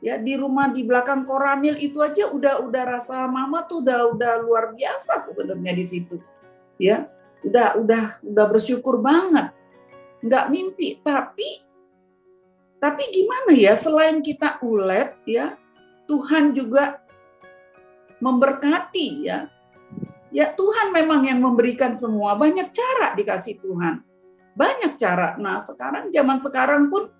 ya 0.00 0.16
di 0.16 0.38
rumah 0.38 0.70
di 0.70 0.86
belakang 0.86 1.26
Koramil 1.26 1.76
itu 1.76 2.00
aja 2.00 2.30
udah 2.30 2.64
udah 2.64 2.84
rasa 2.86 3.26
mama 3.26 3.66
tuh 3.66 3.84
udah 3.84 4.14
udah 4.14 4.32
luar 4.40 4.72
biasa 4.72 5.26
sebenarnya 5.28 5.72
di 5.74 5.84
situ 5.84 6.16
ya 6.80 7.04
udah 7.44 7.76
udah 7.82 8.04
udah 8.24 8.46
bersyukur 8.48 9.02
banget 9.02 9.52
nggak 10.24 10.48
mimpi 10.48 11.00
tapi 11.02 11.66
tapi 12.80 13.02
gimana 13.12 13.52
ya 13.52 13.76
selain 13.76 14.24
kita 14.24 14.56
ulet 14.64 15.12
ya 15.28 15.58
Tuhan 16.08 16.50
juga 16.56 16.98
memberkati 18.18 19.08
ya. 19.26 19.48
Ya 20.30 20.46
Tuhan 20.54 20.94
memang 20.94 21.26
yang 21.26 21.42
memberikan 21.42 21.94
semua, 21.94 22.38
banyak 22.38 22.70
cara 22.70 23.18
dikasih 23.18 23.58
Tuhan. 23.58 24.02
Banyak 24.54 24.98
cara. 24.98 25.38
Nah, 25.38 25.58
sekarang 25.62 26.10
zaman 26.10 26.38
sekarang 26.42 26.90
pun 26.90 27.10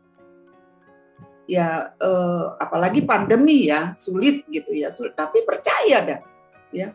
ya 1.51 1.95
eh, 1.99 2.47
apalagi 2.59 3.03
pandemi 3.07 3.71
ya, 3.71 3.95
sulit 3.95 4.47
gitu 4.51 4.71
ya. 4.75 4.91
Sulit, 4.91 5.15
tapi 5.15 5.43
percaya 5.47 5.99
dah 6.05 6.21
ya. 6.75 6.95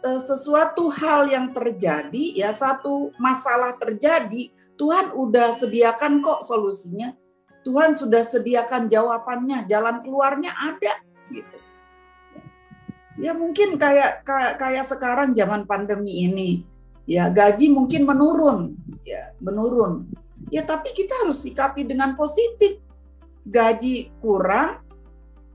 Eh, 0.00 0.20
sesuatu 0.20 0.88
hal 0.88 1.28
yang 1.28 1.52
terjadi 1.52 2.32
ya 2.36 2.50
satu 2.56 3.12
masalah 3.20 3.76
terjadi, 3.76 4.48
Tuhan 4.80 5.12
udah 5.12 5.52
sediakan 5.56 6.24
kok 6.24 6.44
solusinya. 6.44 7.12
Tuhan 7.60 7.92
sudah 7.92 8.24
sediakan 8.24 8.88
jawabannya, 8.88 9.68
jalan 9.68 10.00
keluarnya 10.00 10.48
ada 10.56 10.96
gitu 11.28 11.60
ya 13.20 13.36
mungkin 13.36 13.76
kayak 13.76 14.24
kayak 14.56 14.84
sekarang 14.88 15.36
zaman 15.36 15.68
pandemi 15.68 16.24
ini 16.24 16.64
ya 17.04 17.28
gaji 17.28 17.68
mungkin 17.68 18.08
menurun 18.08 18.72
ya 19.04 19.32
menurun. 19.40 20.08
Ya 20.48 20.64
tapi 20.64 20.92
kita 20.96 21.26
harus 21.26 21.44
sikapi 21.44 21.84
dengan 21.84 22.16
positif. 22.16 22.80
Gaji 23.44 24.12
kurang 24.20 24.84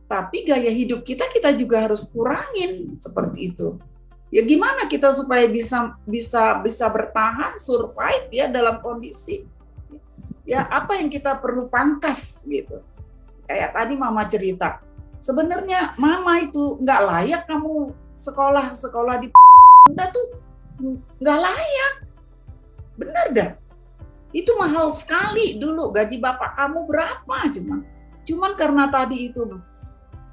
tapi 0.05 0.45
gaya 0.45 0.69
hidup 0.69 1.01
kita 1.01 1.25
kita 1.33 1.53
juga 1.57 1.89
harus 1.89 2.05
kurangin. 2.09 2.97
Seperti 3.01 3.53
itu. 3.53 3.77
Ya 4.33 4.41
gimana 4.45 4.85
kita 4.89 5.13
supaya 5.13 5.45
bisa 5.49 5.95
bisa 6.05 6.59
bisa 6.61 6.85
bertahan 6.89 7.57
survive 7.61 8.27
ya 8.33 8.49
dalam 8.51 8.81
kondisi 8.81 9.45
ya 10.45 10.65
apa 10.69 10.97
yang 11.01 11.09
kita 11.09 11.37
perlu 11.41 11.69
pangkas 11.69 12.45
gitu. 12.45 12.81
Kayak 13.49 13.73
tadi 13.73 13.93
mama 13.97 14.25
cerita. 14.29 14.81
Sebenarnya 15.21 15.97
mama 15.97 16.37
itu 16.41 16.77
nggak 16.81 17.01
layak 17.01 17.41
kamu 17.49 17.93
sekolah 18.13 18.77
sekolah 18.77 19.15
di 19.21 19.33
Anda 19.89 20.05
tuh 20.13 20.25
nggak 21.21 21.39
layak 21.41 21.93
benar 22.95 23.27
dah 23.31 23.51
itu 24.35 24.51
mahal 24.59 24.91
sekali 24.91 25.55
dulu 25.55 25.95
gaji 25.95 26.19
bapak 26.19 26.59
kamu 26.59 26.83
berapa 26.83 27.37
cuma? 27.55 27.87
Cuman 28.27 28.51
karena 28.59 28.91
tadi 28.91 29.31
itu 29.31 29.47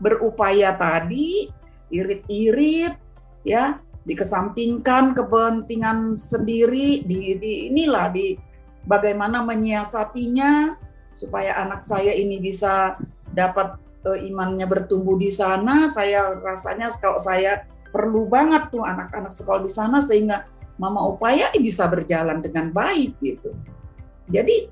berupaya 0.03 0.75
tadi 0.75 1.47
irit-irit 1.87 2.99
ya 3.47 3.79
dikesampingkan 4.03 5.15
kepentingan 5.15 6.19
sendiri 6.19 7.07
di, 7.07 7.39
di 7.39 7.71
inilah 7.71 8.11
di 8.11 8.35
bagaimana 8.83 9.47
menyiasatinya 9.47 10.75
supaya 11.15 11.63
anak 11.63 11.87
saya 11.87 12.11
ini 12.11 12.43
bisa 12.43 12.99
dapat 13.31 13.79
uh, 14.03 14.19
imannya 14.19 14.67
bertumbuh 14.67 15.15
di 15.15 15.31
sana, 15.31 15.87
saya 15.87 16.35
rasanya 16.43 16.91
kalau 16.99 17.23
saya 17.23 17.63
perlu 17.95 18.27
banget 18.27 18.75
tuh 18.75 18.83
anak-anak 18.83 19.31
sekolah 19.31 19.63
di 19.63 19.71
sana 19.71 20.03
sehingga 20.03 20.49
mama 20.83 21.07
upaya 21.07 21.55
bisa 21.55 21.87
berjalan 21.87 22.43
dengan 22.43 22.75
baik 22.75 23.15
gitu. 23.23 23.55
Jadi 24.27 24.67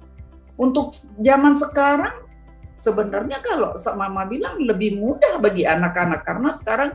untuk 0.58 0.90
zaman 1.22 1.54
sekarang 1.54 2.26
sebenarnya 2.74 3.38
kalau 3.38 3.78
mama 3.94 4.26
bilang 4.26 4.58
lebih 4.58 4.98
mudah 4.98 5.38
bagi 5.38 5.62
anak-anak 5.62 6.26
karena 6.26 6.50
sekarang 6.50 6.90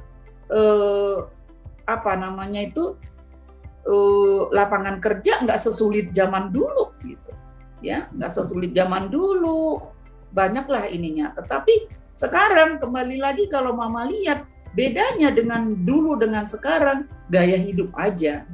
eh, 0.52 1.18
apa 1.88 2.12
namanya 2.20 2.68
itu 2.68 3.00
eh, 3.88 4.42
lapangan 4.52 5.00
kerja 5.00 5.40
nggak 5.48 5.62
sesulit 5.62 6.12
zaman 6.12 6.52
dulu 6.52 6.92
gitu 7.08 7.32
ya 7.80 8.10
nggak 8.12 8.34
sesulit 8.34 8.74
zaman 8.74 9.08
dulu 9.14 9.80
banyaklah 10.34 10.90
ininya 10.90 11.32
tetapi 11.38 11.88
sekarang 12.18 12.82
kembali 12.82 13.20
lagi 13.22 13.46
kalau 13.52 13.76
mama 13.78 14.08
lihat 14.10 14.48
bedanya 14.76 15.32
dengan 15.32 15.72
dulu 15.88 16.20
dengan 16.20 16.48
sekarang 16.48 17.08
gaya 17.32 17.60
hidup 17.60 17.92
aja. 17.96 18.48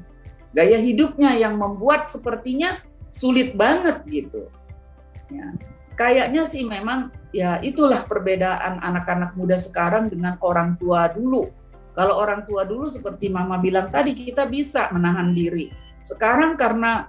Gaya 0.51 0.77
hidupnya 0.79 1.35
yang 1.39 1.55
membuat 1.55 2.11
sepertinya 2.11 2.75
sulit 3.11 3.55
banget 3.55 4.03
gitu. 4.07 4.51
Ya. 5.31 5.55
Kayaknya 5.95 6.43
sih 6.47 6.67
memang 6.67 7.11
ya 7.31 7.59
itulah 7.63 8.03
perbedaan 8.03 8.79
anak-anak 8.83 9.35
muda 9.39 9.55
sekarang 9.55 10.11
dengan 10.11 10.35
orang 10.43 10.75
tua 10.79 11.11
dulu. 11.11 11.51
Kalau 11.91 12.15
orang 12.19 12.47
tua 12.47 12.63
dulu 12.63 12.87
seperti 12.87 13.27
Mama 13.27 13.59
bilang 13.59 13.91
tadi 13.91 14.15
kita 14.15 14.47
bisa 14.47 14.87
menahan 14.95 15.35
diri. 15.35 15.71
Sekarang 16.03 16.55
karena 16.55 17.07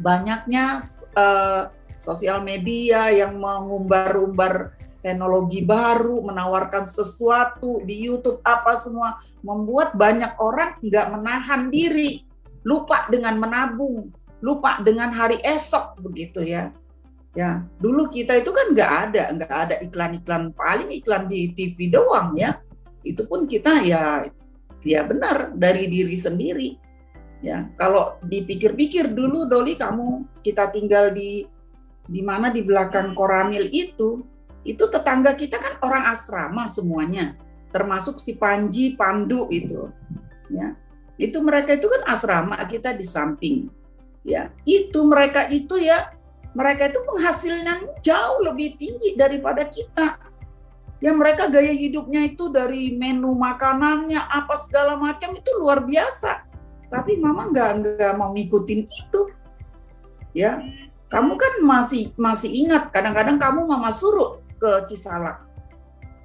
banyaknya 0.00 0.84
uh, 1.16 1.72
sosial 1.96 2.44
media 2.44 3.08
yang 3.08 3.40
mengumbar-umbar 3.40 4.76
teknologi 5.00 5.64
baru, 5.64 6.20
menawarkan 6.26 6.84
sesuatu 6.84 7.80
di 7.86 8.04
YouTube 8.04 8.42
apa 8.42 8.76
semua 8.76 9.22
membuat 9.40 9.94
banyak 9.94 10.34
orang 10.42 10.76
nggak 10.82 11.06
menahan 11.14 11.70
diri, 11.70 12.25
lupa 12.66 13.06
dengan 13.06 13.38
menabung, 13.38 14.10
lupa 14.42 14.82
dengan 14.82 15.14
hari 15.14 15.38
esok 15.46 16.02
begitu 16.02 16.42
ya. 16.42 16.74
Ya, 17.36 17.62
dulu 17.78 18.08
kita 18.08 18.40
itu 18.40 18.48
kan 18.48 18.72
nggak 18.72 18.92
ada, 19.08 19.22
nggak 19.36 19.52
ada 19.52 19.74
iklan-iklan 19.84 20.56
paling 20.56 20.88
iklan 20.88 21.28
di 21.28 21.52
TV 21.52 21.92
doang 21.92 22.34
ya. 22.34 22.58
Itu 23.04 23.28
pun 23.28 23.44
kita 23.44 23.84
ya, 23.86 24.24
ya 24.82 25.00
benar 25.04 25.52
dari 25.52 25.86
diri 25.86 26.16
sendiri. 26.16 26.80
Ya, 27.44 27.68
kalau 27.76 28.16
dipikir-pikir 28.24 29.12
dulu 29.12 29.44
Doli 29.46 29.76
kamu 29.76 30.40
kita 30.40 30.72
tinggal 30.72 31.12
di 31.12 31.44
di 32.08 32.24
mana 32.24 32.48
di 32.48 32.64
belakang 32.64 33.12
Koramil 33.12 33.68
itu, 33.68 34.24
itu 34.64 34.84
tetangga 34.88 35.36
kita 35.36 35.60
kan 35.60 35.76
orang 35.84 36.08
asrama 36.08 36.64
semuanya, 36.64 37.36
termasuk 37.68 38.16
si 38.16 38.40
Panji, 38.40 38.96
Pandu 38.96 39.52
itu. 39.52 39.92
Ya, 40.48 40.72
itu 41.16 41.40
mereka 41.40 41.76
itu 41.76 41.88
kan 41.88 42.02
asrama 42.12 42.60
kita 42.68 42.92
di 42.92 43.04
samping. 43.04 43.72
Ya, 44.26 44.50
itu 44.66 45.06
mereka 45.06 45.46
itu 45.48 45.78
ya 45.80 46.12
mereka 46.56 46.88
itu 46.88 46.98
penghasilnya 47.04 48.00
jauh 48.00 48.40
lebih 48.44 48.76
tinggi 48.80 49.14
daripada 49.16 49.68
kita. 49.68 50.18
Ya 51.04 51.12
mereka 51.12 51.52
gaya 51.52 51.76
hidupnya 51.76 52.24
itu 52.24 52.48
dari 52.48 52.96
menu 52.96 53.36
makanannya 53.36 54.16
apa 54.16 54.56
segala 54.56 54.96
macam 54.96 55.36
itu 55.36 55.50
luar 55.60 55.84
biasa. 55.84 56.48
Tapi 56.88 57.20
mama 57.20 57.52
nggak 57.52 57.70
nggak 58.00 58.12
mau 58.16 58.32
ngikutin 58.32 58.82
itu. 58.88 59.20
Ya, 60.32 60.60
kamu 61.12 61.36
kan 61.36 61.52
masih 61.64 62.12
masih 62.16 62.50
ingat 62.52 62.92
kadang-kadang 62.92 63.36
kamu 63.36 63.68
mama 63.68 63.92
suruh 63.92 64.40
ke 64.56 64.88
Cisalak. 64.88 65.44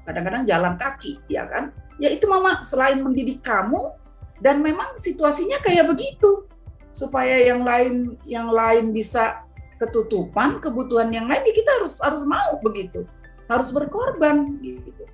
Kadang-kadang 0.08 0.48
jalan 0.48 0.74
kaki, 0.80 1.20
ya 1.28 1.48
kan? 1.48 1.76
Ya 2.02 2.10
itu 2.10 2.26
mama 2.26 2.64
selain 2.66 3.04
mendidik 3.04 3.44
kamu 3.46 4.01
dan 4.42 4.66
memang 4.66 4.98
situasinya 4.98 5.62
kayak 5.62 5.88
begitu. 5.88 6.50
Supaya 6.92 7.40
yang 7.40 7.64
lain 7.64 8.20
yang 8.28 8.52
lain 8.52 8.92
bisa 8.92 9.48
ketutupan 9.80 10.60
kebutuhan 10.60 11.08
yang 11.10 11.26
lain 11.30 11.40
ya 11.42 11.54
kita 11.56 11.72
harus 11.80 12.02
harus 12.04 12.28
mau 12.28 12.60
begitu. 12.60 13.08
Harus 13.48 13.72
berkorban 13.72 14.60
gitu. 14.60 15.06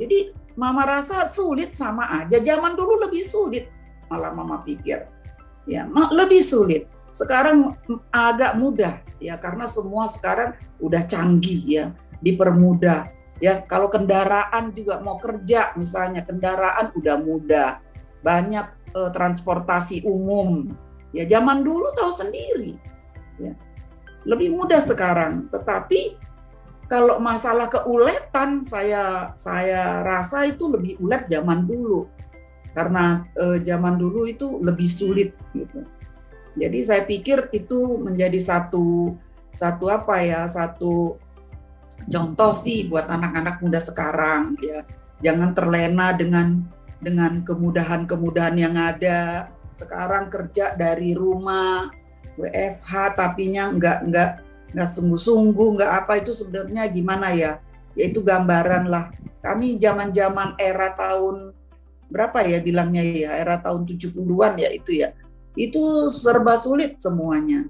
Jadi 0.00 0.32
mama 0.56 0.88
rasa 0.88 1.28
sulit 1.28 1.76
sama 1.76 2.24
aja. 2.24 2.40
Zaman 2.40 2.78
dulu 2.78 3.04
lebih 3.04 3.20
sulit 3.20 3.68
malah 4.08 4.32
mama 4.32 4.64
pikir. 4.64 5.04
Ya 5.68 5.84
lebih 6.14 6.40
sulit. 6.40 6.88
Sekarang 7.10 7.74
agak 8.14 8.56
mudah 8.56 9.02
ya 9.18 9.36
karena 9.36 9.66
semua 9.66 10.06
sekarang 10.08 10.56
udah 10.80 11.02
canggih 11.04 11.60
ya 11.66 11.84
dipermudah. 12.24 13.10
Ya 13.40 13.60
kalau 13.64 13.88
kendaraan 13.88 14.72
juga 14.72 15.00
mau 15.00 15.16
kerja 15.20 15.72
misalnya 15.76 16.24
kendaraan 16.24 16.92
udah 16.92 17.16
mudah 17.20 17.80
banyak 18.20 18.66
eh, 18.94 19.10
transportasi 19.10 20.04
umum 20.04 20.68
ya 21.10 21.26
zaman 21.26 21.66
dulu 21.66 21.90
tahu 21.94 22.12
sendiri 22.14 22.78
ya. 23.40 23.52
Lebih 24.28 24.52
mudah 24.52 24.84
sekarang, 24.84 25.48
tetapi 25.48 26.20
kalau 26.90 27.22
masalah 27.22 27.70
keuletan 27.72 28.66
saya 28.66 29.32
saya 29.38 30.04
rasa 30.04 30.44
itu 30.44 30.68
lebih 30.68 31.00
ulet 31.00 31.24
zaman 31.30 31.64
dulu. 31.64 32.04
Karena 32.76 33.24
eh, 33.38 33.64
zaman 33.64 33.96
dulu 33.96 34.28
itu 34.28 34.60
lebih 34.60 34.86
sulit 34.86 35.32
gitu. 35.56 35.82
Jadi 36.58 36.78
saya 36.84 37.02
pikir 37.06 37.48
itu 37.54 37.96
menjadi 38.02 38.36
satu 38.42 39.16
satu 39.50 39.88
apa 39.88 40.20
ya, 40.20 40.44
satu 40.44 41.16
contoh 42.10 42.52
sih 42.52 42.90
buat 42.90 43.08
anak-anak 43.08 43.62
muda 43.64 43.80
sekarang 43.80 44.58
ya. 44.60 44.84
Jangan 45.20 45.52
terlena 45.56 46.12
dengan 46.12 46.64
dengan 47.00 47.40
kemudahan-kemudahan 47.42 48.56
yang 48.60 48.76
ada. 48.76 49.48
Sekarang 49.72 50.28
kerja 50.28 50.76
dari 50.76 51.16
rumah, 51.16 51.88
WFH 52.36 53.16
tapinya 53.16 53.72
nggak 53.72 53.98
nggak 54.12 54.30
nggak 54.76 54.90
sungguh-sungguh 54.92 55.68
nggak 55.80 55.92
apa 56.04 56.20
itu 56.20 56.36
sebenarnya 56.36 56.86
gimana 56.92 57.32
ya? 57.32 57.58
Yaitu 57.96 58.22
gambaran 58.22 58.86
lah. 58.86 59.10
Kami 59.40 59.80
zaman-zaman 59.80 60.54
era 60.60 60.92
tahun 60.94 61.56
berapa 62.12 62.44
ya 62.44 62.60
bilangnya 62.60 63.02
ya? 63.02 63.30
Era 63.40 63.56
tahun 63.58 63.88
70-an 63.88 64.60
ya 64.60 64.68
itu 64.70 65.00
ya. 65.00 65.16
Itu 65.56 66.12
serba 66.12 66.60
sulit 66.60 67.00
semuanya. 67.00 67.66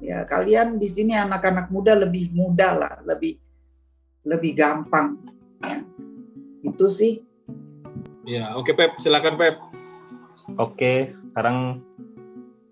Ya 0.00 0.24
kalian 0.24 0.80
di 0.80 0.88
sini 0.88 1.12
anak-anak 1.12 1.68
muda 1.68 1.92
lebih 1.92 2.32
muda 2.32 2.72
lah 2.72 2.94
lebih 3.04 3.36
lebih 4.24 4.56
gampang 4.56 5.20
ya. 5.60 5.84
Itu 6.64 6.88
sih 6.88 7.29
ya 8.24 8.56
oke 8.56 8.72
Pep. 8.74 8.96
Silakan 9.00 9.36
Pep. 9.40 9.56
Oke 10.58 11.08
sekarang 11.08 11.80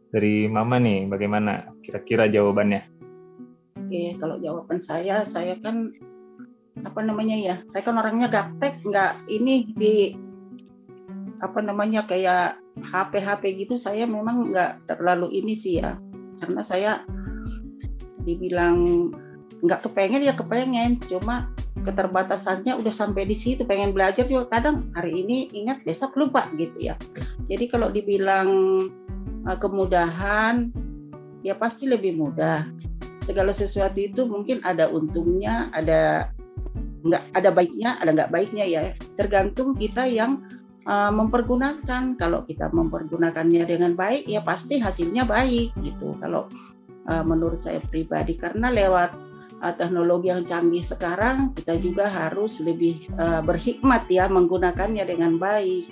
dari 0.08 0.48
Mama 0.48 0.80
nih, 0.80 1.04
bagaimana 1.04 1.68
kira-kira 1.84 2.26
jawabannya? 2.32 2.82
Oke, 3.76 4.16
kalau 4.16 4.40
jawaban 4.40 4.80
saya, 4.80 5.20
saya 5.24 5.56
kan 5.60 5.92
apa 6.80 7.00
namanya 7.04 7.36
ya, 7.36 7.56
saya 7.68 7.84
kan 7.84 7.96
orangnya 8.00 8.28
gaptek, 8.32 8.80
nggak 8.84 9.12
ini 9.28 9.68
di 9.76 9.96
apa 11.38 11.60
namanya 11.60 12.08
kayak 12.08 12.56
HP-HP 12.80 13.68
gitu, 13.68 13.74
saya 13.76 14.08
memang 14.08 14.48
nggak 14.48 14.88
terlalu 14.88 15.28
ini 15.44 15.52
sih 15.52 15.80
ya, 15.80 16.00
karena 16.40 16.62
saya 16.64 16.92
dibilang 18.24 19.08
nggak 19.58 19.90
kepengen 19.90 20.22
ya 20.22 20.34
kepengen, 20.34 21.02
cuma 21.06 21.50
keterbatasannya 21.78 22.74
udah 22.74 22.94
sampai 22.94 23.26
di 23.26 23.34
situ 23.38 23.62
pengen 23.66 23.94
belajar 23.94 24.26
juga. 24.26 24.58
Kadang 24.58 24.90
hari 24.94 25.22
ini 25.22 25.50
ingat 25.54 25.82
besok 25.86 26.18
lupa 26.18 26.46
gitu 26.58 26.78
ya. 26.78 26.94
Jadi 27.46 27.64
kalau 27.70 27.88
dibilang 27.90 28.50
Eh, 29.48 29.56
kemudahan 29.56 30.68
ya 31.40 31.56
pasti 31.56 31.88
lebih 31.88 32.20
mudah. 32.20 32.68
Segala 33.24 33.56
sesuatu 33.56 33.96
itu 33.96 34.28
mungkin 34.28 34.60
ada 34.60 34.92
untungnya 34.92 35.72
ada 35.72 36.32
nggak 36.98 37.32
ada 37.32 37.50
baiknya 37.54 37.90
ada 37.96 38.10
nggak 38.12 38.32
baiknya 38.32 38.64
ya. 38.68 38.80
Tergantung 39.16 39.72
kita 39.72 40.04
yang 40.04 40.44
uh, 40.84 41.08
mempergunakan. 41.08 42.18
Kalau 42.20 42.44
kita 42.44 42.68
mempergunakannya 42.68 43.64
dengan 43.64 43.96
baik 43.96 44.28
ya 44.28 44.44
pasti 44.44 44.84
hasilnya 44.84 45.24
baik 45.24 45.72
gitu. 45.80 46.12
Kalau 46.20 46.44
uh, 47.08 47.24
menurut 47.24 47.64
saya 47.64 47.80
pribadi. 47.80 48.36
Karena 48.36 48.68
lewat 48.68 49.27
uh, 49.62 49.74
teknologi 49.74 50.30
yang 50.30 50.42
canggih 50.46 50.82
sekarang 50.82 51.52
kita 51.54 51.78
juga 51.78 52.06
harus 52.08 52.58
lebih 52.62 53.08
uh, 53.18 53.42
berhikmat 53.42 54.06
ya 54.10 54.30
menggunakannya 54.30 55.04
dengan 55.04 55.36
baik 55.36 55.90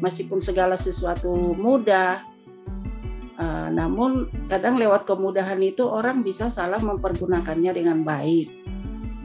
meskipun 0.00 0.40
segala 0.42 0.74
sesuatu 0.78 1.54
mudah 1.54 2.36
Uh, 3.36 3.68
namun 3.68 4.32
kadang 4.48 4.80
lewat 4.80 5.04
kemudahan 5.04 5.60
itu 5.60 5.84
orang 5.84 6.24
bisa 6.24 6.48
salah 6.48 6.80
mempergunakannya 6.80 7.68
dengan 7.76 8.00
baik. 8.00 8.48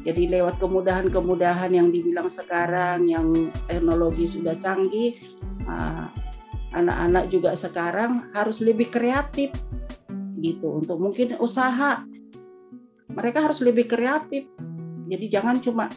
Jadi 0.04 0.27
lewat 0.27 0.60
kemudahan-kemudahan 0.60 1.71
yang 1.71 1.88
dibilang 1.88 2.27
sekarang 2.27 3.08
yang 3.08 3.32
teknologi 3.71 4.27
sudah 4.27 4.60
canggih, 4.60 5.15
anak 5.63 6.12
anak-anak 6.75 7.25
juga 7.32 7.56
sekarang 7.56 8.36
harus 8.36 8.60
lebih 8.60 8.91
kreatif 8.91 9.56
gitu 10.43 10.84
untuk 10.84 10.99
mungkin 10.99 11.39
usaha. 11.39 12.04
Mereka 13.12 13.43
harus 13.43 13.60
lebih 13.63 13.88
kreatif. 13.88 14.47
Jadi 15.12 15.26
jangan 15.28 15.60
cuma 15.60 15.91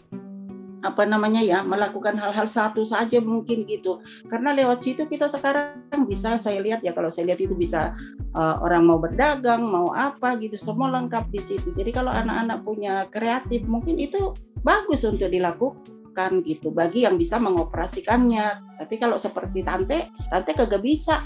apa 0.84 1.08
namanya 1.08 1.40
ya 1.40 1.64
melakukan 1.64 2.12
hal-hal 2.20 2.44
satu 2.44 2.84
saja 2.84 3.16
mungkin 3.24 3.64
gitu. 3.64 4.04
Karena 4.28 4.52
lewat 4.52 4.84
situ 4.84 5.08
kita 5.08 5.32
sekarang 5.32 5.80
bisa 6.04 6.36
saya 6.36 6.60
lihat 6.60 6.84
ya 6.84 6.92
kalau 6.92 7.08
saya 7.08 7.32
lihat 7.32 7.40
itu 7.40 7.56
bisa 7.56 7.96
uh, 8.36 8.60
orang 8.60 8.84
mau 8.84 9.00
berdagang 9.00 9.64
mau 9.64 9.88
apa 9.96 10.36
gitu 10.36 10.60
semua 10.60 10.92
lengkap 10.92 11.32
di 11.32 11.40
situ. 11.40 11.72
Jadi 11.72 11.88
kalau 11.88 12.12
anak-anak 12.12 12.58
punya 12.60 13.08
kreatif 13.08 13.64
mungkin 13.64 13.96
itu 13.96 14.36
bagus 14.60 15.08
untuk 15.08 15.32
dilakukan 15.32 16.44
gitu 16.44 16.68
bagi 16.68 17.08
yang 17.08 17.16
bisa 17.16 17.40
mengoperasikannya. 17.40 18.76
Tapi 18.84 18.94
kalau 19.00 19.16
seperti 19.16 19.64
tante 19.64 20.12
tante 20.28 20.50
kagak 20.52 20.84
bisa 20.84 21.24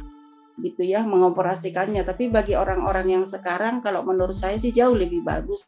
gitu 0.58 0.82
ya 0.82 1.06
mengoperasikannya 1.06 2.02
tapi 2.02 2.26
bagi 2.30 2.58
orang-orang 2.58 3.20
yang 3.20 3.24
sekarang 3.24 3.78
kalau 3.78 4.02
menurut 4.02 4.34
saya 4.34 4.58
sih 4.58 4.74
jauh 4.74 4.94
lebih 4.94 5.22
bagus 5.22 5.62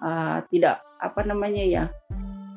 uh, 0.00 0.40
tidak 0.48 0.80
apa 0.96 1.20
namanya 1.24 1.64
ya 1.64 1.84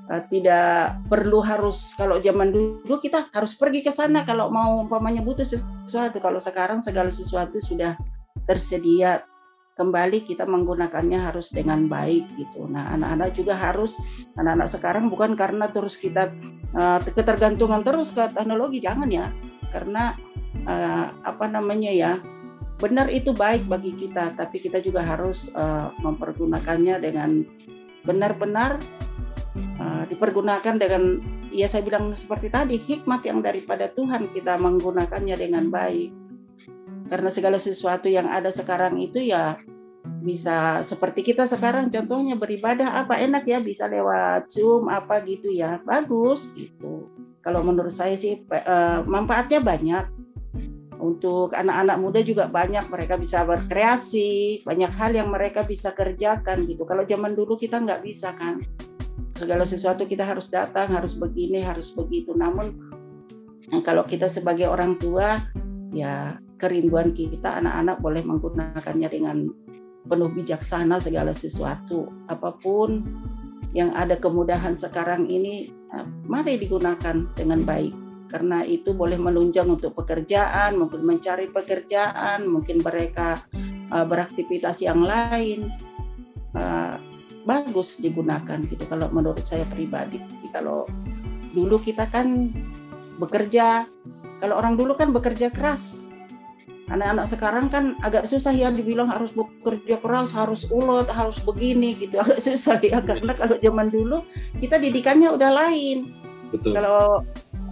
uh, 0.08 0.24
tidak 0.32 1.04
perlu 1.12 1.44
harus 1.44 1.92
kalau 2.00 2.20
zaman 2.24 2.52
dulu 2.52 2.96
kita 3.00 3.28
harus 3.36 3.56
pergi 3.60 3.84
ke 3.84 3.92
sana 3.92 4.24
kalau 4.24 4.48
mau 4.48 4.84
umpamanya 4.84 5.20
butuh 5.20 5.44
sesuatu 5.44 6.18
kalau 6.24 6.40
sekarang 6.40 6.80
segala 6.80 7.12
sesuatu 7.12 7.60
sudah 7.60 8.00
tersedia 8.48 9.28
kembali 9.78 10.26
kita 10.26 10.50
menggunakannya 10.50 11.22
harus 11.22 11.54
dengan 11.54 11.86
baik 11.86 12.34
gitu. 12.34 12.66
Nah, 12.66 12.98
anak-anak 12.98 13.30
juga 13.38 13.54
harus 13.54 13.94
anak-anak 14.34 14.70
sekarang 14.74 15.06
bukan 15.06 15.38
karena 15.38 15.70
terus 15.70 16.02
kita 16.02 16.34
uh, 16.74 16.98
ketergantungan 17.06 17.86
terus 17.86 18.10
ke 18.10 18.26
teknologi 18.34 18.82
jangan 18.82 19.06
ya. 19.06 19.30
Karena 19.70 20.18
uh, 20.68 21.16
apa 21.24 21.46
namanya 21.48 21.90
ya? 21.90 22.14
Benar 22.78 23.10
itu 23.10 23.34
baik 23.34 23.66
bagi 23.66 23.98
kita, 23.98 24.38
tapi 24.38 24.62
kita 24.62 24.78
juga 24.84 25.02
harus 25.02 25.50
uh, 25.58 25.90
mempergunakannya 25.98 27.02
dengan 27.02 27.42
benar-benar 28.06 28.78
uh, 29.82 30.04
dipergunakan 30.06 30.76
dengan 30.78 31.18
ya 31.50 31.66
saya 31.66 31.82
bilang 31.82 32.14
seperti 32.14 32.48
tadi 32.54 32.78
hikmat 32.78 33.26
yang 33.26 33.42
daripada 33.42 33.90
Tuhan 33.90 34.30
kita 34.32 34.62
menggunakannya 34.62 35.36
dengan 35.36 35.68
baik 35.74 36.14
karena 37.08 37.30
segala 37.32 37.58
sesuatu 37.58 38.06
yang 38.12 38.28
ada 38.28 38.52
sekarang 38.52 39.00
itu 39.00 39.20
ya 39.24 39.58
bisa 40.24 40.84
seperti 40.84 41.24
kita 41.24 41.48
sekarang 41.48 41.88
contohnya 41.88 42.36
beribadah 42.36 43.00
apa 43.00 43.20
enak 43.20 43.48
ya 43.48 43.60
bisa 43.64 43.88
lewat 43.88 44.52
Zoom 44.52 44.92
apa 44.92 45.24
gitu 45.24 45.52
ya 45.52 45.80
bagus 45.84 46.52
gitu 46.56 47.12
kalau 47.40 47.64
menurut 47.64 47.96
saya 47.96 48.16
sih 48.16 48.44
manfaatnya 49.08 49.64
banyak 49.64 50.06
untuk 50.98 51.54
anak-anak 51.54 51.98
muda 52.02 52.20
juga 52.26 52.50
banyak 52.50 52.90
mereka 52.90 53.16
bisa 53.18 53.46
berkreasi 53.46 54.62
banyak 54.66 54.92
hal 54.98 55.12
yang 55.14 55.30
mereka 55.30 55.62
bisa 55.62 55.94
kerjakan 55.94 56.66
gitu. 56.66 56.84
Kalau 56.86 57.06
zaman 57.06 57.34
dulu 57.38 57.58
kita 57.58 57.78
nggak 57.82 58.02
bisa 58.02 58.34
kan. 58.34 58.62
Segala 59.38 59.70
sesuatu 59.70 60.10
kita 60.10 60.26
harus 60.26 60.50
datang 60.50 60.98
harus 60.98 61.14
begini 61.14 61.62
harus 61.62 61.94
begitu. 61.94 62.34
Namun 62.34 62.74
kalau 63.86 64.08
kita 64.10 64.26
sebagai 64.26 64.66
orang 64.66 64.98
tua 64.98 65.38
ya 65.94 66.34
kerinduan 66.58 67.14
kita 67.14 67.62
anak-anak 67.62 68.02
boleh 68.02 68.24
menggunakannya 68.26 69.10
dengan 69.12 69.38
penuh 70.10 70.30
bijaksana 70.34 70.98
segala 70.98 71.36
sesuatu. 71.38 72.10
Apa 72.26 72.58
pun 72.58 73.06
yang 73.78 73.94
ada 73.94 74.18
kemudahan 74.18 74.74
sekarang 74.74 75.30
ini 75.30 75.70
eh, 75.70 76.06
mari 76.26 76.58
digunakan 76.58 77.30
dengan 77.38 77.62
baik 77.62 78.07
karena 78.28 78.64
itu 78.68 78.92
boleh 78.92 79.16
menunjang 79.16 79.68
untuk 79.68 79.96
pekerjaan 79.96 80.76
mungkin 80.76 81.02
mencari 81.04 81.48
pekerjaan 81.50 82.48
mungkin 82.48 82.84
mereka 82.84 83.42
uh, 83.92 84.04
beraktivitas 84.04 84.84
yang 84.84 85.02
lain 85.04 85.72
uh, 86.56 87.00
bagus 87.48 88.04
digunakan 88.04 88.60
gitu 88.68 88.84
kalau 88.86 89.08
menurut 89.10 89.44
saya 89.44 89.64
pribadi 89.68 90.20
kalau 90.52 90.84
dulu 91.56 91.80
kita 91.80 92.12
kan 92.12 92.52
bekerja 93.18 93.88
kalau 94.44 94.60
orang 94.60 94.76
dulu 94.76 94.94
kan 94.94 95.10
bekerja 95.16 95.50
keras 95.50 96.12
anak-anak 96.88 97.26
sekarang 97.28 97.66
kan 97.68 97.86
agak 98.00 98.28
susah 98.28 98.56
ya 98.56 98.72
dibilang 98.72 99.12
harus 99.12 99.36
bekerja 99.36 100.00
keras, 100.00 100.32
harus 100.32 100.64
ulot, 100.72 101.08
harus 101.12 101.40
begini 101.44 102.00
gitu. 102.00 102.16
Agak 102.24 102.40
susah 102.40 102.80
ya 102.80 103.04
karena 103.04 103.36
kalau 103.36 103.60
zaman 103.60 103.92
dulu 103.92 104.24
kita 104.60 104.80
didikannya 104.80 105.36
udah 105.36 105.52
lain. 105.52 106.16
Betul. 106.52 106.80
Kalau 106.80 107.28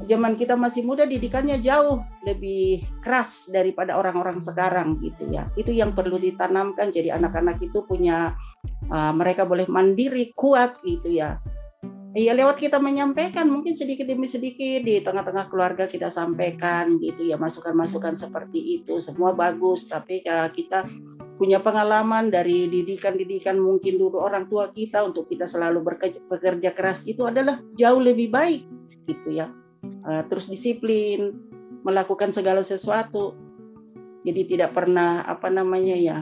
zaman 0.06 0.38
kita 0.38 0.54
masih 0.54 0.86
muda 0.86 1.04
didikannya 1.04 1.58
jauh 1.60 2.02
lebih 2.24 2.86
keras 3.02 3.50
daripada 3.50 3.98
orang-orang 3.98 4.38
sekarang 4.40 5.02
gitu 5.02 5.30
ya. 5.34 5.50
Itu 5.58 5.74
yang 5.74 5.98
perlu 5.98 6.22
ditanamkan. 6.22 6.94
Jadi 6.94 7.10
anak-anak 7.12 7.60
itu 7.62 7.82
punya 7.84 8.38
uh, 8.90 9.14
mereka 9.14 9.44
boleh 9.44 9.66
mandiri, 9.66 10.32
kuat 10.38 10.80
gitu 10.86 11.10
ya. 11.10 11.42
Ya 12.16 12.32
lewat 12.32 12.64
kita 12.64 12.80
menyampaikan 12.80 13.44
mungkin 13.52 13.76
sedikit 13.76 14.08
demi 14.08 14.24
sedikit 14.24 14.88
di 14.88 15.04
tengah-tengah 15.04 15.52
keluarga 15.52 15.84
kita 15.84 16.08
sampaikan 16.08 16.96
gitu 17.02 17.28
ya. 17.28 17.36
Masukan-masukan 17.36 18.16
seperti 18.16 18.80
itu 18.82 19.04
semua 19.04 19.36
bagus. 19.36 19.92
Tapi 19.92 20.24
ya 20.24 20.48
kita 20.48 20.88
punya 21.36 21.60
pengalaman 21.60 22.32
dari 22.32 22.72
didikan-didikan 22.72 23.60
mungkin 23.60 24.00
dulu 24.00 24.24
orang 24.24 24.48
tua 24.48 24.72
kita 24.72 25.04
untuk 25.04 25.28
kita 25.28 25.52
selalu 25.52 25.84
bekerja, 26.32 26.72
keras 26.72 27.04
itu 27.04 27.28
adalah 27.28 27.60
jauh 27.76 28.00
lebih 28.00 28.32
baik 28.32 28.64
gitu 29.04 29.36
ya 29.36 29.52
terus 30.30 30.50
disiplin 30.52 31.34
melakukan 31.86 32.34
segala 32.34 32.62
sesuatu 32.62 33.38
jadi 34.26 34.42
tidak 34.46 34.70
pernah 34.74 35.22
apa 35.26 35.50
namanya 35.50 35.96
ya 35.98 36.20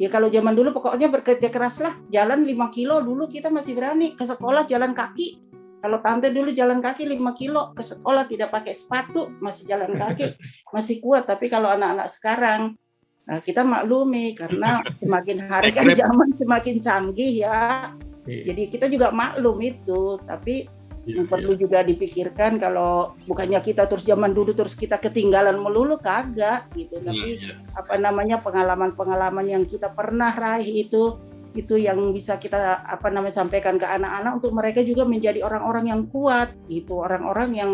Ya 0.00 0.08
kalau 0.08 0.32
zaman 0.32 0.56
dulu 0.56 0.72
pokoknya 0.72 1.12
bekerja 1.12 1.52
keras 1.52 1.84
lah. 1.84 2.00
Jalan 2.08 2.48
5 2.48 2.56
kilo 2.72 3.04
dulu 3.04 3.28
kita 3.28 3.52
masih 3.52 3.76
berani 3.76 4.16
ke 4.16 4.24
sekolah 4.24 4.64
jalan 4.64 4.96
kaki. 4.96 5.44
Kalau 5.84 6.00
tante 6.00 6.32
dulu 6.32 6.48
jalan 6.48 6.80
kaki 6.80 7.04
5 7.04 7.20
kilo 7.36 7.76
ke 7.76 7.84
sekolah 7.84 8.24
tidak 8.24 8.48
pakai 8.48 8.72
sepatu, 8.72 9.36
masih 9.44 9.68
jalan 9.68 9.92
kaki, 9.92 10.32
masih 10.74 10.96
kuat. 10.96 11.28
Tapi 11.28 11.52
kalau 11.52 11.68
anak-anak 11.68 12.08
sekarang 12.08 12.80
Nah, 13.22 13.38
kita 13.38 13.62
maklumi 13.62 14.34
karena 14.34 14.82
semakin 14.90 15.46
hari 15.46 15.70
kan 15.70 15.86
zaman 15.94 16.34
semakin 16.34 16.82
canggih 16.82 17.46
ya. 17.46 17.94
Iya. 18.26 18.50
Jadi 18.50 18.62
kita 18.66 18.86
juga 18.90 19.14
maklum 19.14 19.62
itu, 19.62 20.18
tapi 20.26 20.66
ya, 21.06 21.22
yang 21.22 21.26
perlu 21.26 21.54
ya. 21.54 21.58
juga 21.66 21.78
dipikirkan 21.82 22.58
kalau 22.58 23.14
bukannya 23.26 23.60
kita 23.62 23.86
terus 23.90 24.06
zaman 24.06 24.30
dulu 24.30 24.54
terus 24.54 24.74
kita 24.78 24.98
ketinggalan 24.98 25.58
melulu 25.58 25.98
kagak 25.98 26.70
gitu. 26.74 26.98
Iya, 27.02 27.06
tapi 27.06 27.28
ya, 27.38 27.54
apa 27.74 27.94
namanya 27.98 28.36
pengalaman-pengalaman 28.42 29.46
yang 29.46 29.64
kita 29.66 29.90
pernah 29.90 30.30
raih 30.34 30.86
itu 30.86 31.18
itu 31.52 31.76
yang 31.76 32.16
bisa 32.16 32.40
kita 32.40 32.80
apa 32.80 33.12
namanya 33.12 33.44
sampaikan 33.44 33.76
ke 33.76 33.84
anak-anak 33.84 34.40
untuk 34.40 34.52
mereka 34.56 34.80
juga 34.80 35.04
menjadi 35.04 35.44
orang-orang 35.44 35.92
yang 35.92 36.02
kuat 36.08 36.48
gitu. 36.64 37.04
Orang-orang 37.04 37.50
yang 37.52 37.70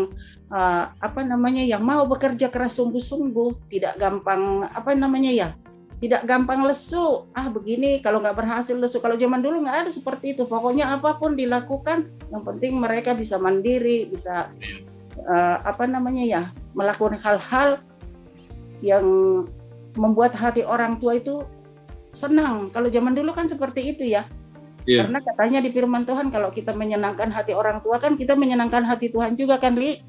uh, 0.51 0.91
apa 0.99 1.21
namanya 1.23 1.63
yang 1.63 1.79
mau 1.79 2.03
bekerja 2.03 2.51
keras 2.51 2.75
sungguh-sungguh 2.75 3.71
tidak 3.71 3.95
gampang 3.95 4.67
apa 4.67 4.91
namanya 4.93 5.31
ya 5.31 5.49
tidak 5.99 6.23
gampang 6.23 6.63
lesu. 6.63 7.27
Ah 7.35 7.51
begini 7.51 7.99
kalau 7.99 8.23
nggak 8.23 8.35
berhasil 8.35 8.75
lesu. 8.75 9.03
Kalau 9.03 9.19
zaman 9.19 9.43
dulu 9.43 9.67
nggak 9.67 9.87
ada 9.87 9.91
seperti 9.91 10.33
itu. 10.35 10.47
Pokoknya 10.47 10.95
apa 10.95 11.19
pun 11.19 11.35
dilakukan 11.35 12.07
yang 12.31 12.43
penting 12.43 12.79
mereka 12.79 13.11
bisa 13.11 13.35
mandiri 13.35 14.07
bisa 14.07 14.47
uh, 15.27 15.57
apa 15.63 15.83
namanya 15.85 16.23
ya 16.23 16.41
melakukan 16.71 17.19
hal-hal 17.19 17.83
yang 18.79 19.05
membuat 19.99 20.39
hati 20.39 20.63
orang 20.63 20.97
tua 21.03 21.19
itu 21.19 21.43
senang. 22.15 22.71
Kalau 22.71 22.87
zaman 22.87 23.11
dulu 23.11 23.35
kan 23.35 23.51
seperti 23.51 23.91
itu 23.95 24.07
ya. 24.07 24.23
Yeah. 24.87 25.05
karena 25.05 25.19
katanya 25.21 25.59
di 25.61 25.69
firman 25.69 26.07
Tuhan 26.07 26.31
kalau 26.33 26.49
kita 26.49 26.73
menyenangkan 26.73 27.29
hati 27.29 27.53
orang 27.53 27.83
tua 27.83 28.01
kan 28.01 28.15
kita 28.15 28.33
menyenangkan 28.33 28.87
hati 28.87 29.11
Tuhan 29.11 29.37
juga 29.37 29.61
kan 29.61 29.77
li 29.77 30.01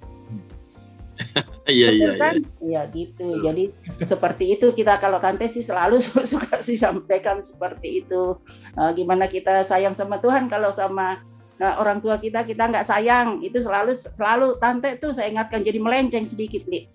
Iya 1.70 1.88
iya 1.94 2.10
kan? 2.18 2.34
Iya 2.58 2.82
gitu. 2.90 3.38
Jadi 3.46 3.70
seperti 4.02 4.58
itu 4.58 4.74
kita 4.74 4.98
kalau 4.98 5.22
tante 5.22 5.46
sih 5.46 5.62
selalu 5.62 6.02
suka 6.32 6.58
sih 6.58 6.74
sampaikan 6.74 7.38
seperti 7.44 8.02
itu. 8.02 8.34
Uh, 8.74 8.90
gimana 8.90 9.30
kita 9.30 9.62
sayang 9.62 9.94
sama 9.94 10.18
Tuhan 10.18 10.50
kalau 10.50 10.74
sama 10.74 11.22
uh, 11.62 11.74
orang 11.78 12.02
tua 12.02 12.18
kita 12.18 12.42
kita 12.42 12.66
nggak 12.66 12.86
sayang 12.86 13.38
itu 13.44 13.62
selalu 13.62 13.94
selalu 13.94 14.58
tante 14.58 14.98
tuh 14.98 15.14
saya 15.14 15.30
ingatkan 15.30 15.62
jadi 15.62 15.78
melenceng 15.78 16.26
sedikit 16.26 16.66
nih. 16.66 16.90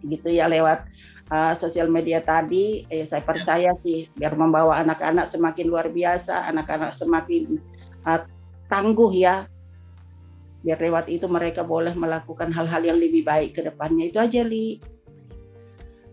Gitu 0.00 0.28
ya 0.32 0.48
lewat 0.48 0.88
uh, 1.28 1.52
sosial 1.52 1.92
media 1.92 2.24
tadi. 2.24 2.88
Eh, 2.88 3.04
saya 3.04 3.20
percaya 3.20 3.76
sih 3.76 4.08
biar 4.16 4.32
membawa 4.32 4.80
anak-anak 4.80 5.28
semakin 5.28 5.66
luar 5.68 5.92
biasa, 5.92 6.48
anak-anak 6.48 6.96
semakin 6.96 7.60
uh, 8.08 8.24
tangguh 8.72 9.12
ya 9.12 9.48
biar 10.68 10.84
lewat 10.84 11.08
itu 11.08 11.24
mereka 11.24 11.64
boleh 11.64 11.96
melakukan 11.96 12.52
hal-hal 12.52 12.84
yang 12.84 13.00
lebih 13.00 13.24
baik 13.24 13.56
ke 13.56 13.64
depannya. 13.64 14.12
Itu 14.12 14.20
aja 14.20 14.44
li. 14.44 14.76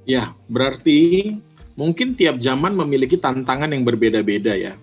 Ya 0.07 0.31
berarti 0.47 1.35
mungkin 1.75 2.15
tiap 2.15 2.39
zaman 2.39 2.71
memiliki 2.71 3.19
tantangan 3.19 3.75
yang 3.75 3.83
berbeda-beda 3.83 4.55
ya. 4.55 4.79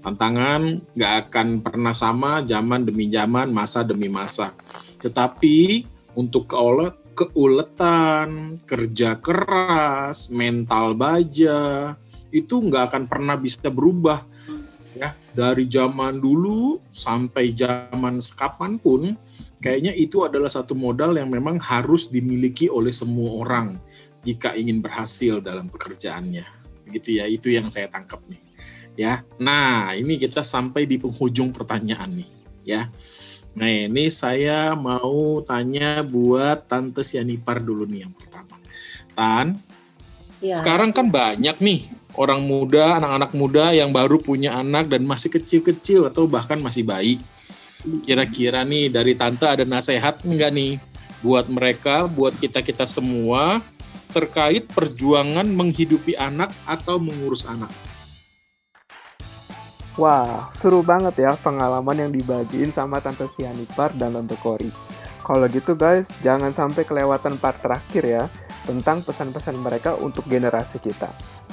Tantangan 0.00 0.80
nggak 0.96 1.28
akan 1.28 1.60
pernah 1.60 1.92
sama 1.92 2.40
zaman 2.48 2.88
demi 2.88 3.12
zaman 3.12 3.52
masa 3.52 3.84
demi 3.84 4.08
masa. 4.08 4.56
Tetapi 5.04 5.84
untuk 6.16 6.48
keulet 6.48 6.96
keuletan 7.12 8.56
kerja 8.64 9.20
keras 9.20 10.32
mental 10.32 10.96
baja 10.96 11.92
itu 12.32 12.64
nggak 12.64 12.88
akan 12.88 13.04
pernah 13.12 13.36
bisa 13.36 13.68
berubah 13.68 14.24
ya. 14.96 15.16
Dari 15.32 15.68
zaman 15.68 16.20
dulu 16.20 16.80
sampai 16.92 17.56
zaman 17.56 18.20
sekapan 18.20 18.76
pun 18.80 19.16
kayaknya 19.64 19.94
itu 19.96 20.24
adalah 20.26 20.50
satu 20.50 20.76
modal 20.76 21.16
yang 21.16 21.32
memang 21.32 21.56
harus 21.60 22.08
dimiliki 22.10 22.68
oleh 22.68 22.92
semua 22.92 23.46
orang 23.46 23.78
jika 24.22 24.54
ingin 24.54 24.84
berhasil 24.84 25.40
dalam 25.40 25.68
pekerjaannya. 25.72 26.44
Begitu 26.88 27.22
ya 27.22 27.24
itu 27.26 27.52
yang 27.52 27.72
saya 27.72 27.88
tangkap 27.88 28.20
nih 28.28 28.42
ya. 28.96 29.24
Nah 29.40 29.96
ini 29.96 30.20
kita 30.20 30.44
sampai 30.44 30.84
di 30.84 31.00
penghujung 31.00 31.54
pertanyaan 31.54 32.22
nih 32.22 32.30
ya. 32.66 32.88
Nah 33.52 33.68
ini 33.68 34.08
saya 34.08 34.72
mau 34.72 35.44
tanya 35.44 36.00
buat 36.00 36.68
tante 36.68 37.04
Sianipar 37.04 37.60
dulu 37.60 37.84
nih 37.84 38.08
yang 38.08 38.14
pertama. 38.16 38.56
Tan 39.12 39.60
ya. 40.40 40.56
sekarang 40.56 40.90
kan 40.90 41.12
banyak 41.12 41.56
nih 41.60 41.80
orang 42.16 42.44
muda, 42.44 43.00
anak-anak 43.00 43.32
muda 43.32 43.64
yang 43.72 43.90
baru 43.90 44.20
punya 44.20 44.56
anak 44.56 44.92
dan 44.92 45.08
masih 45.08 45.32
kecil-kecil 45.32 46.08
atau 46.08 46.28
bahkan 46.28 46.60
masih 46.60 46.84
bayi. 46.84 47.16
Kira-kira 48.06 48.62
nih 48.62 48.92
dari 48.92 49.18
tante 49.18 49.48
ada 49.48 49.66
nasihat 49.66 50.22
enggak 50.22 50.54
nih 50.54 50.78
buat 51.24 51.50
mereka, 51.50 52.06
buat 52.06 52.34
kita-kita 52.36 52.86
semua 52.86 53.62
terkait 54.12 54.68
perjuangan 54.68 55.48
menghidupi 55.48 56.12
anak 56.20 56.52
atau 56.68 57.00
mengurus 57.00 57.48
anak. 57.48 57.72
Wah, 59.96 60.48
seru 60.56 60.80
banget 60.80 61.20
ya 61.20 61.36
pengalaman 61.36 62.08
yang 62.08 62.10
dibagiin 62.12 62.72
sama 62.72 63.00
Tante 63.04 63.28
Sianipar 63.36 63.92
dan 63.92 64.16
Tante 64.16 64.36
Kori. 64.40 64.72
Kalau 65.20 65.44
gitu 65.52 65.76
guys, 65.76 66.08
jangan 66.24 66.56
sampai 66.56 66.88
kelewatan 66.88 67.36
part 67.36 67.60
terakhir 67.60 68.04
ya, 68.04 68.24
tentang 68.64 69.04
pesan-pesan 69.04 69.58
mereka 69.58 69.94
untuk 69.98 70.24
generasi 70.26 70.80
kita. 70.80 71.12